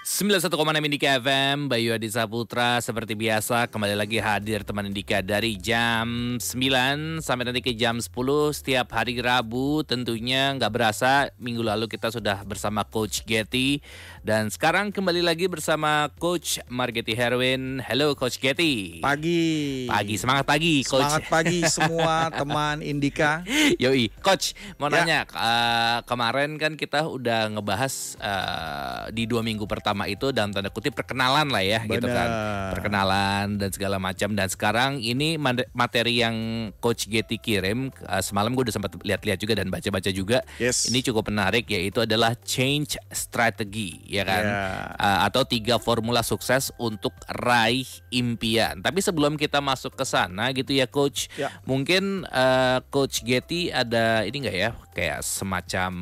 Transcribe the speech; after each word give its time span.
91,6 0.00 0.56
Indika 0.80 1.20
FM, 1.20 1.68
Bayu 1.68 1.92
Adi 1.92 2.08
Saputra 2.08 2.80
seperti 2.80 3.12
biasa 3.12 3.68
kembali 3.68 3.92
lagi 3.92 4.16
hadir 4.16 4.64
teman 4.64 4.88
Indika 4.88 5.20
dari 5.20 5.60
jam 5.60 6.40
9 6.40 7.20
sampai 7.20 7.44
nanti 7.44 7.60
ke 7.60 7.76
jam 7.76 8.00
10 8.00 8.08
setiap 8.56 8.96
hari 8.96 9.20
Rabu 9.20 9.84
tentunya 9.84 10.56
nggak 10.56 10.72
berasa 10.72 11.28
minggu 11.36 11.60
lalu 11.60 11.84
kita 11.84 12.08
sudah 12.08 12.40
bersama 12.48 12.80
Coach 12.88 13.28
Getty 13.28 13.84
dan 14.24 14.48
sekarang 14.48 14.88
kembali 14.88 15.20
lagi 15.20 15.52
bersama 15.52 16.08
Coach 16.16 16.64
Margeti 16.72 17.12
Herwin. 17.12 17.84
Halo 17.84 18.16
Coach 18.16 18.40
Getty. 18.40 19.04
Pagi. 19.04 19.84
Pagi, 19.84 20.16
semangat 20.16 20.48
pagi 20.48 20.80
Coach. 20.80 21.04
Semangat 21.12 21.28
pagi 21.28 21.60
semua 21.76 22.32
teman 22.32 22.80
Indika. 22.80 23.44
Yoi, 23.76 24.08
Coach 24.24 24.56
mau 24.80 24.88
Ya. 24.88 25.04
nanya 25.04 25.20
uh, 25.36 25.98
kemarin 26.08 26.56
kan 26.56 26.80
kita 26.80 27.04
udah 27.04 27.52
ngebahas 27.52 28.16
uh, 28.16 29.12
di 29.12 29.28
dua 29.28 29.44
minggu 29.44 29.68
pertama 29.68 29.89
itu 30.10 30.30
dalam 30.30 30.54
tanda 30.54 30.70
kutip 30.70 30.94
perkenalan 30.94 31.48
lah 31.50 31.62
ya 31.62 31.80
gitu 31.84 32.06
kan, 32.06 32.28
perkenalan 32.74 33.58
dan 33.58 33.70
segala 33.74 33.96
macam 33.98 34.32
dan 34.34 34.48
sekarang 34.48 35.02
ini 35.02 35.36
materi 35.74 36.22
yang 36.22 36.36
Coach 36.78 37.06
Getty 37.10 37.38
kirim 37.38 37.90
uh, 38.06 38.22
semalam 38.22 38.54
gue 38.54 38.70
udah 38.70 38.74
sempat 38.74 38.94
lihat-lihat 39.02 39.38
juga 39.40 39.54
dan 39.58 39.68
baca-baca 39.68 40.10
juga. 40.10 40.42
Yes. 40.60 40.88
Ini 40.90 41.02
cukup 41.06 41.30
menarik 41.30 41.66
yaitu 41.70 42.02
adalah 42.02 42.34
change 42.44 42.96
strategy 43.10 44.00
ya 44.06 44.22
kan, 44.26 44.42
Ya. 44.50 44.96
Uh, 44.96 45.20
atau 45.28 45.44
tiga 45.44 45.76
formula 45.76 46.24
sukses 46.24 46.72
untuk 46.80 47.12
raih 47.28 47.86
impian. 48.10 48.80
Tapi 48.80 49.04
sebelum 49.04 49.36
kita 49.36 49.60
masuk 49.62 49.94
ke 49.94 50.04
sana 50.08 50.50
gitu 50.56 50.72
ya 50.74 50.88
Coach, 50.90 51.30
Ya. 51.38 51.48
Mungkin 51.64 52.26
eh, 52.26 52.78
Coach 52.90 53.22
Getty 53.22 53.70
ada 53.72 54.26
ini 54.26 54.44
enggak 54.44 54.56
ya 54.56 54.70
kayak 54.92 55.20
semacam 55.24 55.92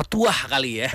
petuah 0.00 0.48
kali 0.48 0.80
ya 0.80 0.88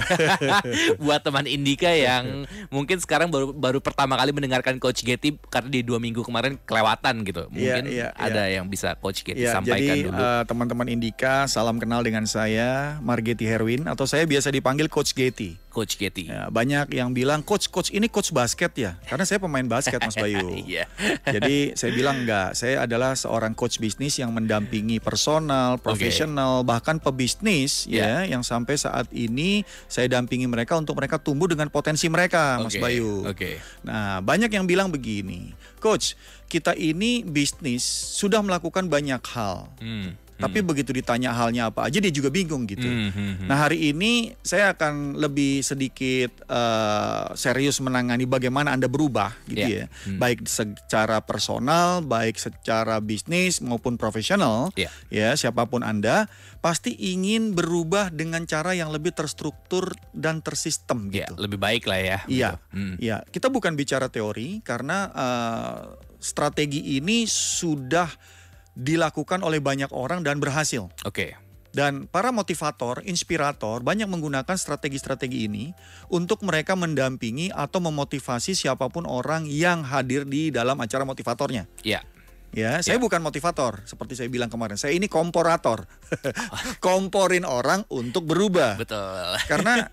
buat 1.04 1.22
teman 1.22 1.46
Indika 1.46 1.94
yang 1.94 2.50
mungkin 2.74 2.98
sekarang 2.98 3.30
baru 3.30 3.54
baru 3.54 3.78
pertama 3.78 4.18
kali 4.18 4.34
mendengarkan 4.34 4.82
Coach 4.82 5.06
Getty 5.06 5.38
karena 5.48 5.70
di 5.70 5.86
dua 5.86 6.02
minggu 6.02 6.26
kemarin 6.26 6.58
kelewatan 6.66 7.22
gitu. 7.22 7.46
Mungkin 7.54 7.86
Iya, 7.86 8.10
iya, 8.10 8.18
ada 8.18 8.50
yang 8.50 8.66
bisa 8.66 8.98
Coach 8.98 9.22
Getty 9.22 9.46
Ya, 9.46 9.54
sampaikan 9.54 9.94
jadi 9.94 10.10
dulu. 10.10 10.18
eh, 10.18 10.44
teman-teman 10.50 10.88
Indika, 10.90 11.46
salam 11.46 11.78
kenal 11.78 12.02
dengan 12.02 12.26
saya 12.26 12.98
Margeti 13.00 13.46
Herwin 13.46 13.86
atau 13.86 14.10
saya 14.10 14.26
biasa 14.26 14.50
dipanggil 14.50 14.90
Coach 14.90 15.14
Getty. 15.14 15.62
Coach 15.76 16.00
Getty. 16.00 16.32
Ya, 16.32 16.48
banyak 16.48 16.96
yang 16.96 17.12
bilang 17.12 17.44
coach 17.44 17.68
coach 17.68 17.92
ini 17.92 18.08
coach 18.08 18.32
basket 18.32 18.72
ya, 18.80 18.96
karena 19.04 19.28
saya 19.28 19.44
pemain 19.44 19.68
basket 19.68 20.00
Mas 20.00 20.16
Bayu. 20.16 20.48
Iya. 20.66 20.88
Jadi 21.28 21.76
saya 21.76 21.92
bilang 21.92 22.24
enggak, 22.24 22.56
saya 22.56 22.88
adalah 22.88 23.12
seorang 23.14 23.52
coach 23.52 23.78
bisnis 23.84 24.16
yang 24.16 24.32
mendampingi 24.32 25.04
personal, 25.04 25.76
profesional, 25.76 26.64
bahkan 26.64 26.96
pebisnis 26.96 27.84
Ya. 27.92 28.24
ya 28.24 28.38
yang 28.38 28.44
sampai 28.46 28.80
saat 28.80 29.12
ini 29.12 29.68
saya 29.92 30.08
dampingi 30.08 30.48
mereka 30.48 30.80
untuk 30.80 30.96
mereka 30.96 31.20
tumbuh 31.20 31.52
dengan 31.52 31.68
potensi 31.68 32.08
mereka, 32.08 32.64
Mas 32.64 32.80
Oke, 32.80 32.82
Bayu. 32.82 33.28
Oke. 33.28 33.60
Nah, 33.84 34.24
banyak 34.24 34.48
yang 34.48 34.64
bilang 34.64 34.88
begini, 34.94 35.52
coach, 35.84 36.16
kita 36.48 36.72
ini 36.78 37.26
bisnis 37.26 37.84
sudah 38.16 38.40
melakukan 38.40 38.88
banyak 38.88 39.20
hal. 39.34 39.68
Hmm. 39.82 40.16
Tapi 40.36 40.60
begitu 40.60 40.92
ditanya 40.92 41.32
halnya 41.32 41.72
apa 41.72 41.88
aja 41.88 41.98
dia 42.04 42.12
juga 42.12 42.28
bingung 42.28 42.68
gitu. 42.68 42.84
Hmm, 42.84 43.08
hmm, 43.08 43.34
hmm. 43.40 43.48
Nah 43.48 43.58
hari 43.58 43.96
ini 43.96 44.36
saya 44.44 44.76
akan 44.76 45.16
lebih 45.16 45.64
sedikit 45.64 46.44
eh, 46.44 47.26
serius 47.40 47.80
menangani 47.80 48.28
bagaimana 48.28 48.76
anda 48.76 48.92
berubah 48.92 49.32
gitu 49.48 49.64
Ya. 49.66 49.88
ya, 49.88 50.18
baik 50.20 50.44
secara 50.46 51.24
personal, 51.24 52.04
baik 52.04 52.36
secara 52.36 53.00
bisnis 53.00 53.64
maupun 53.64 53.96
profesional. 53.96 54.76
Ya. 54.76 54.92
Ya 55.08 55.32
siapa 55.40 55.64
pun 55.66 55.82
anda 55.88 56.28
pasti 56.60 56.92
ingin 56.92 57.56
berubah 57.56 58.12
dengan 58.12 58.44
cara 58.44 58.76
yang 58.76 58.90
lebih 58.92 59.14
terstruktur 59.16 59.94
dan 60.12 60.42
tersistem 60.44 61.08
Ya, 61.14 61.30
gitu. 61.30 61.40
lebih 61.40 61.62
baik 61.62 61.88
lah 61.88 62.00
ya. 62.02 62.20
Iya, 62.28 62.50
gitu. 62.60 62.76
Hmm. 62.76 62.96
iya. 63.00 63.18
Kita 63.24 63.48
bukan 63.48 63.78
bicara 63.80 64.12
teori 64.12 64.60
karena 64.66 65.08
eh, 65.14 65.80
strategi 66.20 66.98
ini 66.98 67.24
sudah 67.30 68.10
dilakukan 68.76 69.42
oleh 69.42 69.64
banyak 69.64 69.90
orang 69.96 70.22
dan 70.22 70.38
berhasil. 70.44 70.92
Oke. 71.08 71.40
Dan 71.76 72.08
para 72.08 72.32
motivator, 72.32 73.04
inspirator 73.04 73.84
banyak 73.84 74.08
menggunakan 74.08 74.56
strategi-strategi 74.56 75.44
ini 75.52 75.76
untuk 76.08 76.40
mereka 76.48 76.72
mendampingi 76.80 77.52
atau 77.52 77.84
memotivasi 77.84 78.56
siapa 78.56 78.88
pun 78.88 79.04
orang 79.04 79.44
yang 79.44 79.84
hadir 79.84 80.24
di 80.24 80.56
dalam 80.56 80.80
acara 80.80 81.04
motivatornya. 81.04 81.68
Ya. 81.84 82.00
Ya, 82.56 82.80
saya 82.80 83.02
bukan 83.02 83.20
motivator 83.20 83.84
seperti 83.84 84.16
saya 84.16 84.30
bilang 84.32 84.48
kemarin. 84.48 84.78
Saya 84.80 84.96
ini 84.96 85.10
komporator. 85.12 85.90
Komporin 86.86 87.44
orang 87.44 87.84
untuk 87.92 88.30
berubah. 88.30 88.80
Betul. 88.80 89.36
Karena 89.52 89.90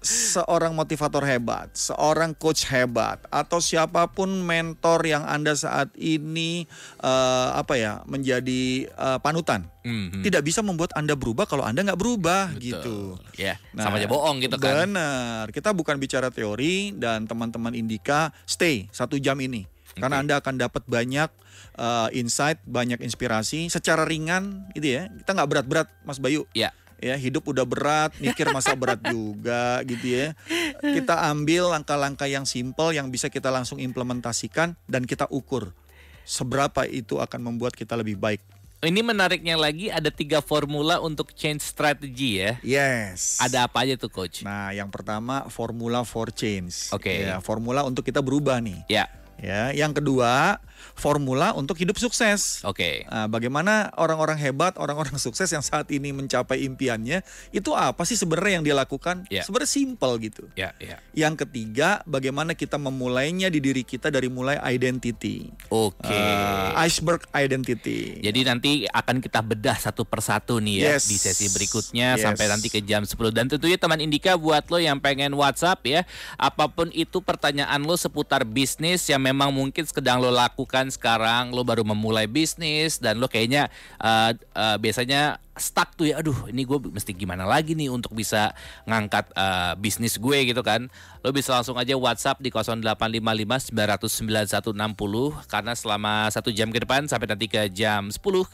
seorang 0.00 0.72
motivator 0.72 1.26
hebat, 1.26 1.74
seorang 1.76 2.32
coach 2.32 2.64
hebat, 2.70 3.20
atau 3.28 3.60
siapa 3.60 4.08
pun 4.08 4.32
mentor 4.32 5.04
yang 5.04 5.26
anda 5.28 5.52
saat 5.58 5.92
ini 5.98 6.64
eh, 7.04 7.48
apa 7.52 7.74
ya 7.76 8.00
menjadi 8.08 8.88
eh, 8.88 9.18
panutan, 9.20 9.68
Hmm, 9.86 10.10
hmm. 10.10 10.22
tidak 10.26 10.42
bisa 10.42 10.66
membuat 10.66 10.90
anda 10.98 11.14
berubah 11.14 11.46
kalau 11.46 11.62
anda 11.62 11.78
nggak 11.86 11.94
berubah 11.94 12.50
Betul. 12.58 12.58
gitu. 12.58 12.98
Ya, 13.38 13.54
Nah, 13.70 13.86
sama 13.86 14.02
aja 14.02 14.10
bohong 14.10 14.42
gitu 14.42 14.58
kan. 14.58 14.90
Benar, 14.90 15.54
kita 15.54 15.70
bukan 15.70 16.02
bicara 16.02 16.26
teori 16.34 16.90
dan 16.90 17.30
teman-teman 17.30 17.70
Indika 17.70 18.34
stay 18.50 18.90
satu 18.90 19.14
jam 19.22 19.38
ini. 19.38 19.62
Karena 19.94 20.18
Oke. 20.18 20.22
anda 20.26 20.34
akan 20.42 20.54
dapat 20.58 20.82
banyak 20.90 21.30
eh, 21.76 22.08
insight, 22.14 22.58
banyak 22.64 22.98
inspirasi 22.98 23.68
secara 23.68 24.02
ringan, 24.02 24.66
gitu 24.72 24.96
ya. 24.96 25.12
Kita 25.14 25.30
nggak 25.32 25.48
berat-berat, 25.48 25.88
Mas 26.02 26.16
Bayu 26.16 26.48
Ya. 26.52 26.72
ya 26.96 27.12
hidup 27.12 27.44
udah 27.44 27.62
berat 27.62 28.16
mikir 28.16 28.48
masa 28.48 28.72
berat 28.72 28.96
juga 29.12 29.84
gitu 29.84 30.16
ya 30.16 30.32
kita 30.80 31.28
ambil 31.28 31.68
langkah-langkah 31.68 32.24
yang 32.24 32.48
simple 32.48 32.88
yang 32.88 33.12
bisa 33.12 33.28
kita 33.28 33.52
langsung 33.52 33.76
implementasikan 33.76 34.72
dan 34.84 35.04
kita 35.04 35.28
ukur 35.28 35.76
seberapa 36.24 36.88
itu 36.88 37.20
akan 37.20 37.40
membuat 37.44 37.76
kita 37.76 37.92
lebih 37.94 38.16
baik 38.16 38.40
Ini 38.76 39.00
menariknya 39.00 39.56
lagi 39.56 39.88
ada 39.88 40.08
tiga 40.08 40.40
formula 40.40 40.96
untuk 40.96 41.32
change 41.32 41.60
strategy 41.60 42.40
ya. 42.40 42.56
yes 42.60 43.40
Ada 43.40 43.68
apa 43.68 43.84
aja 43.84 43.96
tuh 43.96 44.08
coach? 44.08 44.40
nah 44.40 44.72
yang 44.72 44.88
pertama 44.88 45.44
formula 45.48 46.00
for 46.00 46.32
change 46.32 46.92
Oke. 46.92 47.28
ya 47.28 47.40
formula 47.40 47.84
untuk 47.84 48.08
kita 48.08 48.24
berubah 48.24 48.56
nih 48.56 48.88
Ya, 48.88 49.04
ya 49.40 49.72
yang 49.72 49.92
kedua 49.92 50.60
formula 50.96 51.52
untuk 51.52 51.76
hidup 51.76 51.96
sukses 52.00 52.64
oke. 52.64 53.04
Nah, 53.08 53.28
bagaimana 53.28 53.92
orang-orang 54.00 54.40
hebat, 54.40 54.76
orang-orang 54.80 55.16
sukses 55.20 55.48
yang 55.52 55.60
saat 55.60 55.88
ini 55.92 56.12
mencapai 56.12 56.64
impiannya, 56.64 57.20
itu 57.52 57.72
apa 57.76 58.04
sih 58.08 58.16
sebenarnya 58.16 58.60
yang 58.60 58.64
dia 58.64 58.76
lakukan? 58.76 59.28
Ya. 59.28 59.44
Sebenarnya 59.44 59.70
simple 59.72 60.12
gitu. 60.24 60.44
Ya, 60.56 60.72
ya. 60.80 61.00
Yang 61.12 61.44
ketiga, 61.44 62.00
bagaimana 62.08 62.56
kita 62.56 62.80
memulainya 62.80 63.52
di 63.52 63.60
diri 63.60 63.84
kita 63.84 64.08
dari 64.08 64.28
mulai 64.32 64.56
identity. 64.64 65.52
Oke. 65.68 66.08
Uh, 66.08 66.72
iceberg 66.84 67.24
identity. 67.36 68.20
Jadi 68.20 68.40
nanti 68.48 68.70
akan 68.88 69.20
kita 69.20 69.40
bedah 69.44 69.76
satu 69.76 70.04
persatu 70.08 70.60
nih 70.60 70.76
ya 70.80 70.84
Yes. 70.96 71.08
di 71.08 71.16
sesi 71.20 71.46
berikutnya 71.52 72.16
Yes. 72.16 72.24
sampai 72.24 72.46
nanti 72.48 72.68
ke 72.72 72.80
jam 72.80 73.04
10 73.04 73.32
dan 73.34 73.48
tentunya 73.50 73.76
teman 73.76 74.00
Indika 74.00 74.36
buat 74.38 74.64
lo 74.72 74.80
yang 74.80 74.96
pengen 75.02 75.34
WhatsApp 75.36 75.82
ya 75.84 76.00
apa 76.40 76.68
pun 76.70 76.88
itu 76.94 77.20
pertanyaan 77.20 77.82
lo 77.84 77.98
seputar 77.98 78.46
bisnis 78.46 79.04
yang 79.10 79.20
memang 79.26 79.50
mungkin 79.50 79.82
sedang 79.82 80.22
lo 80.22 80.30
lakukan 80.30 80.86
sekarang 80.94 81.50
lo 81.50 81.66
baru 81.66 81.82
memulai 81.82 82.30
bisnis 82.30 83.02
dan 83.02 83.18
lo 83.18 83.26
kayaknya 83.26 83.66
uh, 83.98 84.30
uh, 84.54 84.76
biasanya 84.78 85.42
stuck 85.56 85.96
tuh 85.96 86.12
ya 86.12 86.20
aduh 86.20 86.52
ini 86.52 86.68
gue 86.68 86.78
mesti 86.92 87.16
gimana 87.16 87.48
lagi 87.48 87.72
nih 87.72 87.88
untuk 87.88 88.12
bisa 88.12 88.52
ngangkat 88.84 89.32
uh, 89.34 89.72
bisnis 89.80 90.20
gue 90.20 90.52
gitu 90.52 90.62
kan. 90.62 90.86
Lo 91.24 91.32
bisa 91.34 91.56
langsung 91.56 91.74
aja 91.80 91.96
WhatsApp 91.96 92.38
di 92.44 92.52
0855 92.54 93.72
900 93.74 94.76
9160 94.76 95.50
karena 95.50 95.72
selama 95.74 96.28
satu 96.30 96.52
jam 96.52 96.70
ke 96.70 96.78
depan 96.84 97.08
sampai 97.10 97.26
nanti 97.26 97.50
ke 97.50 97.66
jam 97.72 98.12
10 98.12 98.20
uh, 98.22 98.46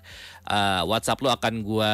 WhatsApp 0.88 1.20
lo 1.20 1.28
akan 1.34 1.54
gua 1.66 1.92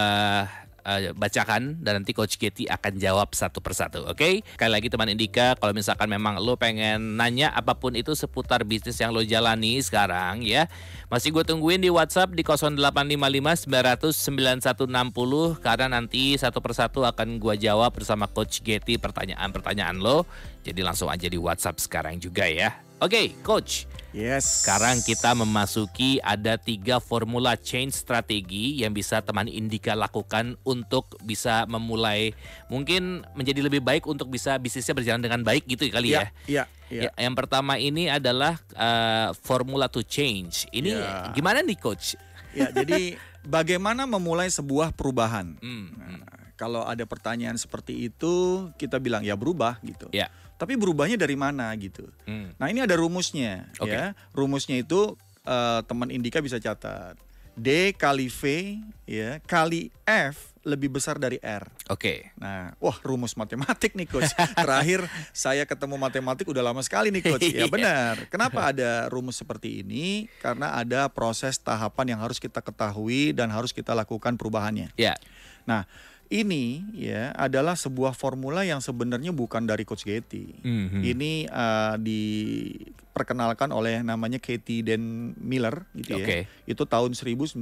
uh, 0.88 1.12
bacakan 1.12 1.76
dan 1.84 2.00
nanti 2.00 2.16
Coach 2.16 2.40
Getty 2.40 2.64
akan 2.64 2.96
jawab 2.96 3.36
satu 3.36 3.60
persatu, 3.60 4.08
oke? 4.08 4.40
Sekali 4.40 4.72
lagi 4.72 4.88
teman 4.88 5.12
Indika, 5.12 5.52
kalau 5.60 5.76
misalkan 5.76 6.08
memang 6.08 6.40
lo 6.40 6.56
pengen 6.56 7.20
nanya 7.20 7.52
apa 7.52 7.76
pun 7.76 7.92
itu 7.92 8.16
seputar 8.16 8.64
bisnis 8.64 8.96
yang 8.96 9.12
lo 9.12 9.20
jalani 9.20 9.76
sekarang 9.84 10.40
ya, 10.40 10.64
masih 11.12 11.36
gue 11.36 11.44
tungguin 11.44 11.84
di 11.84 11.92
WhatsApp 11.92 12.32
di 12.32 12.40
0855 12.40 13.68
900 13.68 14.88
9160 14.88 15.60
karena 15.60 15.86
nanti 15.90 16.38
satu 16.38 16.62
persatu 16.62 17.02
akan 17.04 17.42
gua 17.42 17.58
jawab 17.58 17.92
bersama 17.92 18.30
Coach 18.30 18.62
Getty 18.62 18.96
pertanyaan-pertanyaan 18.96 19.98
lo. 19.98 20.24
Jadi 20.62 20.80
langsung 20.80 21.10
aja 21.10 21.26
di 21.26 21.36
WhatsApp 21.36 21.82
sekarang 21.82 22.22
juga 22.22 22.46
ya. 22.46 22.72
Oke, 23.02 23.34
Coach. 23.42 23.97
Yes. 24.10 24.64
Sekarang 24.64 25.04
kita 25.04 25.36
memasuki 25.36 26.16
ada 26.24 26.56
tiga 26.56 26.96
formula 26.96 27.54
change 27.54 27.92
strategi 27.92 28.80
yang 28.80 28.90
bisa 28.90 29.20
teman 29.20 29.44
Indika 29.44 29.92
lakukan 29.92 30.56
untuk 30.64 31.20
bisa 31.20 31.68
memulai 31.68 32.32
mungkin 32.66 33.20
menjadi 33.36 33.60
lebih 33.60 33.84
baik 33.84 34.08
untuk 34.08 34.32
bisa 34.32 34.56
bisnisnya 34.56 34.96
berjalan 34.96 35.20
dengan 35.20 35.44
baik 35.44 35.68
gitu 35.68 35.84
kali 35.92 36.16
ya. 36.16 36.32
Iya. 36.48 36.64
Ya, 36.88 37.12
yang 37.20 37.36
pertama 37.36 37.76
ini 37.76 38.08
adalah 38.08 38.56
uh, 38.72 39.36
formula 39.36 39.92
to 39.92 40.00
change. 40.00 40.64
Ini 40.72 40.96
Ya. 40.96 41.28
gimana 41.36 41.60
nih 41.60 41.76
coach? 41.76 42.16
Ya, 42.56 42.72
jadi 42.72 43.20
bagaimana 43.44 44.08
memulai 44.08 44.48
sebuah 44.48 44.96
perubahan? 44.96 45.60
Hmm, 45.60 45.92
Nah, 46.00 46.24
kalau 46.56 46.88
ada 46.88 47.04
pertanyaan 47.04 47.60
seperti 47.60 48.08
itu 48.08 48.66
kita 48.80 48.96
bilang 48.96 49.20
ya 49.20 49.36
berubah 49.36 49.76
gitu. 49.84 50.08
Ya. 50.16 50.32
Tapi 50.58 50.74
berubahnya 50.74 51.14
dari 51.14 51.38
mana 51.38 51.70
gitu. 51.78 52.04
Hmm. 52.26 52.50
Nah 52.58 52.66
ini 52.66 52.82
ada 52.82 52.98
rumusnya 52.98 53.70
Oke. 53.78 53.94
ya. 53.94 54.12
Rumusnya 54.34 54.82
itu 54.82 55.14
eh, 55.46 55.80
teman 55.86 56.10
Indika 56.10 56.42
bisa 56.42 56.58
catat. 56.58 57.14
D 57.58 57.90
kali 57.90 58.30
V 58.30 58.42
ya 59.02 59.42
kali 59.42 59.90
F 60.06 60.54
lebih 60.62 60.94
besar 60.94 61.18
dari 61.18 61.42
R. 61.42 61.66
Oke. 61.90 62.30
Nah, 62.36 62.70
wah 62.78 62.94
rumus 63.02 63.34
matematik 63.34 63.96
nih 63.96 64.06
coach. 64.06 64.30
Terakhir 64.62 65.08
saya 65.32 65.64
ketemu 65.64 65.96
matematik 65.98 66.44
udah 66.46 66.60
lama 66.62 66.84
sekali 66.84 67.08
nih 67.10 67.24
coach. 67.24 67.50
Ya 67.50 67.64
Iya. 67.64 67.72
benar. 67.72 68.14
Kenapa 68.30 68.70
ada 68.70 69.08
rumus 69.10 69.40
seperti 69.40 69.80
ini? 69.82 70.28
Karena 70.38 70.76
ada 70.76 71.08
proses 71.10 71.56
tahapan 71.58 72.14
yang 72.14 72.20
harus 72.22 72.36
kita 72.38 72.60
ketahui 72.62 73.32
dan 73.34 73.48
harus 73.50 73.72
kita 73.74 73.90
lakukan 73.96 74.36
perubahannya. 74.38 74.92
Ya. 74.94 75.16
Nah, 75.66 75.88
ini 76.28 76.84
ya 76.92 77.32
adalah 77.32 77.72
sebuah 77.72 78.12
formula 78.12 78.60
yang 78.60 78.84
sebenarnya 78.84 79.32
bukan 79.32 79.64
dari 79.64 79.88
coach 79.88 80.04
Getty. 80.04 80.60
Mhm. 80.60 81.00
Ini 81.00 81.32
uh, 81.48 81.96
diperkenalkan 81.96 83.72
oleh 83.72 84.04
namanya 84.04 84.36
Katie 84.36 84.84
Dan 84.84 85.32
Miller 85.40 85.88
gitu 85.96 86.20
ya. 86.20 86.24
Oke. 86.24 86.38
Itu 86.68 86.84
tahun 86.84 87.16
1980. 87.16 87.56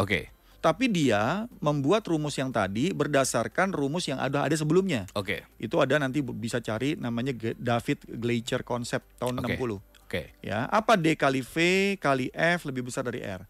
Oke. 0.00 0.20
Tapi 0.60 0.92
dia 0.92 1.48
membuat 1.60 2.04
rumus 2.04 2.36
yang 2.36 2.52
tadi 2.52 2.92
berdasarkan 2.92 3.72
rumus 3.72 4.08
yang 4.08 4.20
ada 4.20 4.44
ada 4.44 4.56
sebelumnya. 4.56 5.08
Oke. 5.16 5.44
Itu 5.56 5.80
ada 5.80 5.96
nanti 6.00 6.20
bisa 6.20 6.60
cari 6.60 6.96
namanya 6.96 7.32
David 7.56 8.04
Gleicher 8.08 8.64
Concept 8.64 9.04
tahun 9.20 9.40
Oke. 9.40 9.56
60. 9.56 9.80
Oke. 10.10 10.22
Ya, 10.42 10.66
apa 10.68 10.98
D 10.98 11.14
kali 11.14 11.40
V 11.44 11.54
kali 12.00 12.28
F 12.34 12.66
lebih 12.66 12.88
besar 12.88 13.06
dari 13.06 13.22
R? 13.22 13.46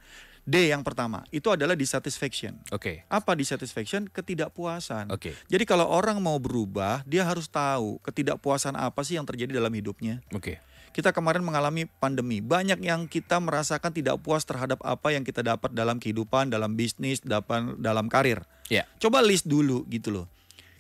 D 0.51 0.67
yang 0.67 0.83
pertama 0.83 1.23
itu 1.31 1.47
adalah 1.55 1.79
dissatisfaction. 1.79 2.59
Oke. 2.75 3.07
Apa 3.07 3.39
dissatisfaction? 3.39 4.11
Ketidakpuasan. 4.11 5.15
Oke. 5.15 5.39
Jadi 5.47 5.63
kalau 5.63 5.87
orang 5.87 6.19
mau 6.19 6.43
berubah, 6.43 7.07
dia 7.07 7.23
harus 7.23 7.47
tahu 7.47 8.03
ketidakpuasan 8.03 8.75
apa 8.75 9.07
sih 9.07 9.15
yang 9.15 9.23
terjadi 9.23 9.63
dalam 9.63 9.71
hidupnya. 9.71 10.19
Oke. 10.35 10.59
Kita 10.91 11.15
kemarin 11.15 11.47
mengalami 11.47 11.87
pandemi. 11.87 12.43
Banyak 12.43 12.83
yang 12.83 13.07
kita 13.07 13.39
merasakan 13.39 13.95
tidak 13.95 14.19
puas 14.27 14.43
terhadap 14.43 14.83
apa 14.83 15.15
yang 15.15 15.23
kita 15.23 15.39
dapat 15.47 15.71
dalam 15.71 16.03
kehidupan, 16.03 16.51
dalam 16.51 16.75
bisnis, 16.75 17.23
dalam 17.23 17.79
dalam 17.79 18.11
karir. 18.11 18.43
Ya. 18.67 18.91
Coba 18.99 19.23
list 19.23 19.47
dulu 19.47 19.87
gitu 19.87 20.11
loh. 20.11 20.27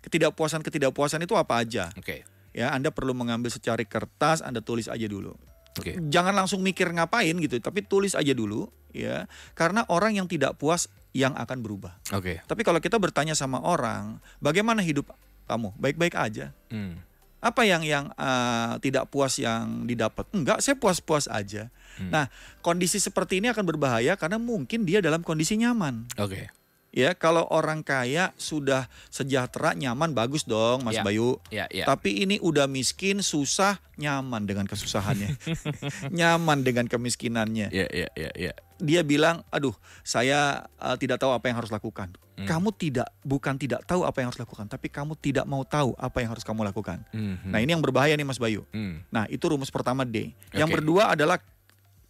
Ketidakpuasan-ketidakpuasan 0.02 1.22
itu 1.22 1.38
apa 1.38 1.62
aja? 1.62 1.94
Oke. 1.94 2.26
Ya, 2.50 2.74
Anda 2.74 2.90
perlu 2.90 3.14
mengambil 3.14 3.54
secari 3.54 3.86
kertas, 3.86 4.42
Anda 4.42 4.58
tulis 4.58 4.90
aja 4.90 5.06
dulu. 5.06 5.38
Oke. 5.78 5.98
Jangan 6.10 6.34
langsung 6.34 6.64
mikir 6.64 6.90
ngapain 6.90 7.34
gitu, 7.38 7.60
tapi 7.62 7.86
tulis 7.86 8.18
aja 8.18 8.32
dulu 8.34 8.70
ya. 8.90 9.30
Karena 9.54 9.86
orang 9.86 10.18
yang 10.18 10.26
tidak 10.26 10.58
puas 10.58 10.90
yang 11.14 11.34
akan 11.34 11.62
berubah. 11.62 11.98
Oke. 12.14 12.42
Tapi 12.46 12.62
kalau 12.62 12.78
kita 12.82 12.98
bertanya 12.98 13.34
sama 13.34 13.62
orang, 13.62 14.18
bagaimana 14.38 14.82
hidup 14.82 15.10
kamu? 15.46 15.74
Baik-baik 15.78 16.14
aja. 16.14 16.54
Hmm. 16.70 17.02
Apa 17.40 17.64
yang 17.64 17.80
yang 17.80 18.12
uh, 18.20 18.76
tidak 18.84 19.08
puas 19.08 19.40
yang 19.40 19.88
didapat? 19.88 20.28
Enggak, 20.36 20.60
saya 20.60 20.76
puas-puas 20.76 21.24
aja. 21.26 21.72
Hmm. 21.96 22.12
Nah, 22.12 22.24
kondisi 22.60 23.00
seperti 23.00 23.40
ini 23.40 23.48
akan 23.48 23.64
berbahaya 23.64 24.14
karena 24.20 24.36
mungkin 24.36 24.84
dia 24.84 25.00
dalam 25.00 25.24
kondisi 25.24 25.56
nyaman. 25.56 26.04
Oke. 26.20 26.52
Ya, 26.90 27.14
kalau 27.14 27.46
orang 27.54 27.86
kaya 27.86 28.34
sudah 28.34 28.90
sejahtera, 29.14 29.78
nyaman, 29.78 30.10
bagus 30.10 30.42
dong, 30.42 30.82
Mas 30.82 30.98
Ya. 30.98 31.06
Bayu. 31.06 31.38
Ya, 31.54 31.70
ya. 31.70 31.86
Tapi 31.86 32.26
ini 32.26 32.42
udah 32.42 32.66
miskin, 32.66 33.22
susah, 33.22 33.78
nyaman 33.94 34.42
dengan 34.42 34.66
kesusahannya. 34.66 35.38
nyaman 36.18 36.66
dengan 36.66 36.90
kemiskinannya. 36.90 37.70
Ya, 37.70 37.86
ya, 37.94 38.10
ya, 38.18 38.30
ya. 38.34 38.52
Dia 38.82 39.06
bilang, 39.06 39.46
"Aduh, 39.54 39.76
saya 40.02 40.66
uh, 40.82 40.98
tidak 40.98 41.22
tahu 41.22 41.30
apa 41.30 41.46
yang 41.46 41.62
harus 41.62 41.70
lakukan." 41.70 42.10
Hmm. 42.34 42.48
Kamu 42.48 42.74
tidak 42.74 43.06
bukan 43.22 43.54
tidak 43.54 43.86
tahu 43.86 44.02
apa 44.02 44.24
yang 44.24 44.34
harus 44.34 44.40
lakukan, 44.42 44.66
tapi 44.66 44.90
kamu 44.90 45.14
tidak 45.20 45.46
mau 45.46 45.62
tahu 45.62 45.94
apa 45.94 46.18
yang 46.24 46.34
harus 46.34 46.42
kamu 46.42 46.66
lakukan. 46.66 47.04
Mhm. 47.14 47.54
Nah, 47.54 47.58
ini 47.62 47.70
yang 47.70 47.84
berbahaya 47.84 48.16
nih 48.18 48.26
Mas 48.26 48.40
Bayu. 48.40 48.66
Hmm. 48.74 49.04
Nah, 49.12 49.30
itu 49.30 49.46
rumus 49.46 49.70
pertama 49.70 50.02
D. 50.02 50.34
Yang 50.50 50.74
Oke. 50.74 50.76
kedua 50.82 51.14
adalah 51.14 51.38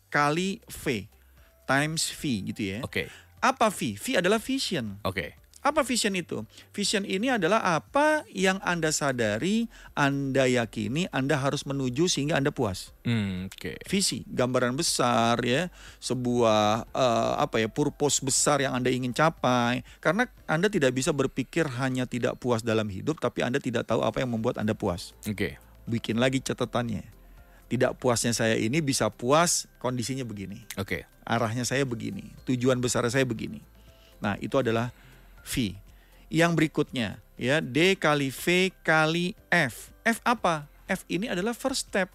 kali 0.09 0.63
V 0.71 1.11
times 1.71 2.11
V 2.15 2.23
gitu 2.55 2.63
ya. 2.63 2.79
Oke. 2.83 3.07
Apa 3.41 3.73
V? 3.73 3.97
V 3.97 4.21
adalah 4.21 4.37
vision. 4.37 5.01
Oke. 5.05 5.41
Apa 5.61 5.85
vision 5.85 6.17
itu? 6.17 6.41
Vision 6.73 7.05
ini 7.05 7.29
adalah 7.29 7.61
apa 7.77 8.25
yang 8.33 8.57
Anda 8.65 8.89
sadari, 8.97 9.69
Anda 9.93 10.49
yakini, 10.49 11.05
Anda 11.13 11.37
harus 11.37 11.69
menuju 11.69 12.09
sehingga 12.09 12.41
Anda 12.41 12.49
puas. 12.49 12.97
Hmm, 13.05 13.53
Oke. 13.53 13.77
Visi, 13.85 14.25
gambaran 14.25 14.73
besar 14.73 15.37
ya, 15.45 15.69
sebuah 16.01 16.89
eh, 16.97 17.35
apa 17.45 17.61
ya, 17.61 17.69
purpose 17.69 18.25
besar 18.25 18.65
yang 18.65 18.73
Anda 18.73 18.89
ingin 18.89 19.13
capai. 19.13 19.85
Karena 20.01 20.33
Anda 20.49 20.73
tidak 20.73 20.97
bisa 20.97 21.13
berpikir 21.13 21.69
hanya 21.77 22.09
tidak 22.09 22.41
puas 22.41 22.65
dalam 22.65 22.89
hidup, 22.89 23.21
tapi 23.21 23.45
Anda 23.45 23.61
tidak 23.61 23.85
tahu 23.85 24.01
apa 24.01 24.25
yang 24.25 24.33
membuat 24.33 24.57
Anda 24.57 24.73
puas. 24.73 25.13
Oke. 25.29 25.61
Bikin 25.85 26.17
lagi 26.17 26.41
catatannya. 26.41 27.20
Tidak 27.71 27.95
puasnya 28.03 28.35
saya 28.35 28.59
ini 28.59 28.83
bisa 28.83 29.07
puas 29.09 29.71
kondisinya 29.79 30.27
begini. 30.27 30.67
Oke. 30.75 31.07
Arahnya 31.23 31.63
saya 31.63 31.87
begini, 31.87 32.35
tujuan 32.43 32.83
besar 32.83 33.07
saya 33.07 33.23
begini. 33.23 33.63
Nah, 34.19 34.35
itu 34.43 34.59
adalah 34.59 34.91
V. 35.47 35.79
Yang 36.27 36.53
berikutnya 36.59 37.23
ya 37.39 37.63
D 37.63 37.95
kali 37.95 38.35
V 38.35 38.75
kali 38.83 39.39
F. 39.47 39.95
F 40.03 40.19
apa? 40.27 40.67
F 40.91 41.07
ini 41.07 41.31
adalah 41.31 41.55
first 41.55 41.87
step, 41.87 42.11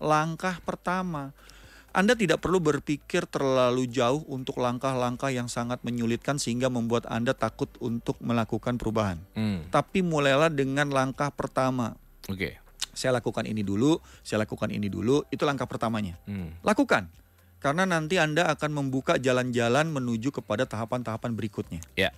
langkah 0.00 0.56
pertama. 0.64 1.36
Anda 1.96 2.12
tidak 2.12 2.44
perlu 2.44 2.60
berpikir 2.60 3.24
terlalu 3.24 3.88
jauh 3.88 4.20
untuk 4.28 4.60
langkah-langkah 4.60 5.32
yang 5.32 5.48
sangat 5.48 5.80
menyulitkan 5.80 6.36
sehingga 6.36 6.68
membuat 6.68 7.08
Anda 7.08 7.32
takut 7.32 7.72
untuk 7.80 8.20
melakukan 8.20 8.76
perubahan. 8.76 9.16
Hmm. 9.32 9.64
Tapi 9.72 10.04
mulailah 10.04 10.52
dengan 10.52 10.92
langkah 10.92 11.32
pertama. 11.32 11.96
Oke. 12.28 12.60
Saya 12.96 13.14
lakukan 13.14 13.44
ini 13.44 13.60
dulu, 13.60 14.00
saya 14.24 14.42
lakukan 14.48 14.72
ini 14.72 14.88
dulu, 14.88 15.22
itu 15.28 15.44
langkah 15.44 15.68
pertamanya. 15.68 16.16
Hmm. 16.24 16.56
Lakukan. 16.64 17.12
Karena 17.60 17.84
nanti 17.84 18.16
Anda 18.16 18.48
akan 18.52 18.72
membuka 18.72 19.20
jalan-jalan 19.20 19.88
menuju 19.92 20.32
kepada 20.32 20.64
tahapan-tahapan 20.64 21.36
berikutnya. 21.36 21.84
Ya. 21.94 22.16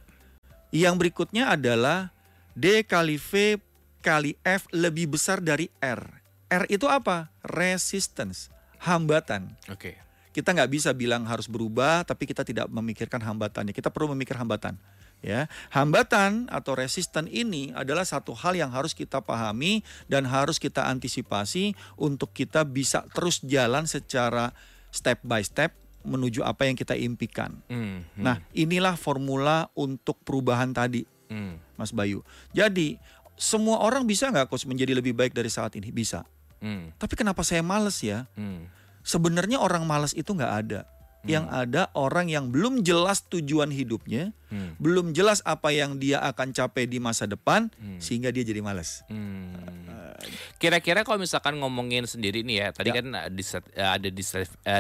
Yang 0.71 0.95
berikutnya 1.01 1.51
adalah 1.53 2.15
D 2.53 2.85
kali 2.87 3.19
V 3.19 3.59
kali 4.03 4.39
F 4.47 4.71
lebih 4.71 5.15
besar 5.15 5.43
dari 5.43 5.71
R. 5.83 6.01
R 6.49 6.65
itu 6.71 6.89
apa? 6.89 7.29
Resistance, 7.45 8.49
hambatan. 8.83 9.53
Oke. 9.69 9.99
Kita 10.33 10.55
nggak 10.55 10.71
bisa 10.71 10.91
bilang 10.95 11.27
harus 11.27 11.51
berubah, 11.51 12.07
tapi 12.07 12.29
kita 12.29 12.47
tidak 12.47 12.71
memikirkan 12.71 13.19
hambatannya. 13.19 13.75
Kita 13.75 13.91
perlu 13.91 14.15
memikir 14.15 14.39
hambatan. 14.39 14.79
Ya, 15.19 15.51
hambatan 15.75 16.47
atau 16.47 16.79
resisten 16.79 17.27
ini 17.27 17.75
adalah 17.75 18.07
satu 18.07 18.39
hal 18.39 18.55
yang 18.55 18.71
harus 18.71 18.95
kita 18.95 19.19
pahami 19.19 19.83
dan 20.07 20.23
harus 20.31 20.63
kita 20.63 20.87
antisipasi 20.87 21.75
untuk 21.99 22.31
kita 22.31 22.63
bisa 22.63 23.03
terus 23.11 23.43
jalan 23.43 23.91
secara 23.91 24.55
step 24.95 25.19
by 25.27 25.43
step 25.43 25.75
menuju 26.07 26.47
apa 26.47 26.71
yang 26.71 26.79
kita 26.79 26.95
impikan. 26.95 27.59
Hmm. 27.67 28.07
hmm, 28.15 28.23
Nah, 28.23 28.39
inilah 28.55 28.95
formula 28.95 29.67
untuk 29.75 30.23
perubahan 30.23 30.71
tadi, 30.71 31.03
Hmm. 31.29 31.61
Mas 31.77 31.93
Bayu. 31.93 32.25
Jadi, 32.57 32.97
semua 33.37 33.85
orang 33.85 34.09
bisa 34.09 34.33
nggak 34.33 34.49
coach 34.49 34.65
menjadi 34.65 34.97
lebih 34.97 35.15
baik 35.15 35.37
dari 35.37 35.53
saat 35.53 35.77
ini? 35.77 35.93
Bisa. 35.93 36.25
Hmm. 36.59 36.91
Tapi 36.99 37.15
kenapa 37.15 37.47
saya 37.47 37.63
males 37.63 38.03
ya? 38.03 38.27
Hmm. 38.35 38.67
Sebenarnya 39.07 39.63
orang 39.63 39.87
males 39.87 40.13
itu 40.17 40.35
nggak 40.35 40.55
ada. 40.67 40.81
Yang 41.29 41.45
ada 41.47 41.83
orang 41.93 42.27
yang 42.27 42.49
belum 42.49 42.81
jelas 42.81 43.21
tujuan 43.25 43.69
hidupnya, 43.69 44.33
Hmm. 44.49 44.73
belum 44.81 45.13
jelas 45.13 45.45
apa 45.45 45.69
yang 45.71 45.97
dia 45.97 46.25
akan 46.25 46.51
capai 46.51 46.85
di 46.85 46.97
masa 46.97 47.25
depan, 47.25 47.69
Hmm. 47.71 48.01
sehingga 48.01 48.33
dia 48.33 48.43
jadi 48.43 48.59
males. 48.59 49.05
Hmm. 49.07 49.53
Kira-kira 50.59 51.05
kalau 51.05 51.21
misalkan 51.21 51.55
ngomongin 51.57 52.03
sendiri 52.03 52.43
nih 52.43 52.57
ya, 52.59 52.69
tadi 52.73 52.91
Ya. 52.91 52.95
kan 52.99 53.07
ada 53.15 54.09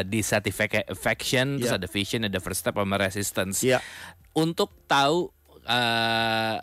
dissatisfaction, 0.02 1.47
terus 1.59 1.71
Ya. 1.71 1.78
ada 1.78 1.87
vision, 1.87 2.25
ada 2.25 2.38
first 2.38 2.61
step 2.61 2.75
sama 2.75 2.97
resistance. 2.97 3.62
Ya, 3.62 3.78
Untuk 4.33 4.71
tahu 4.87 5.35
uh, 5.67 6.57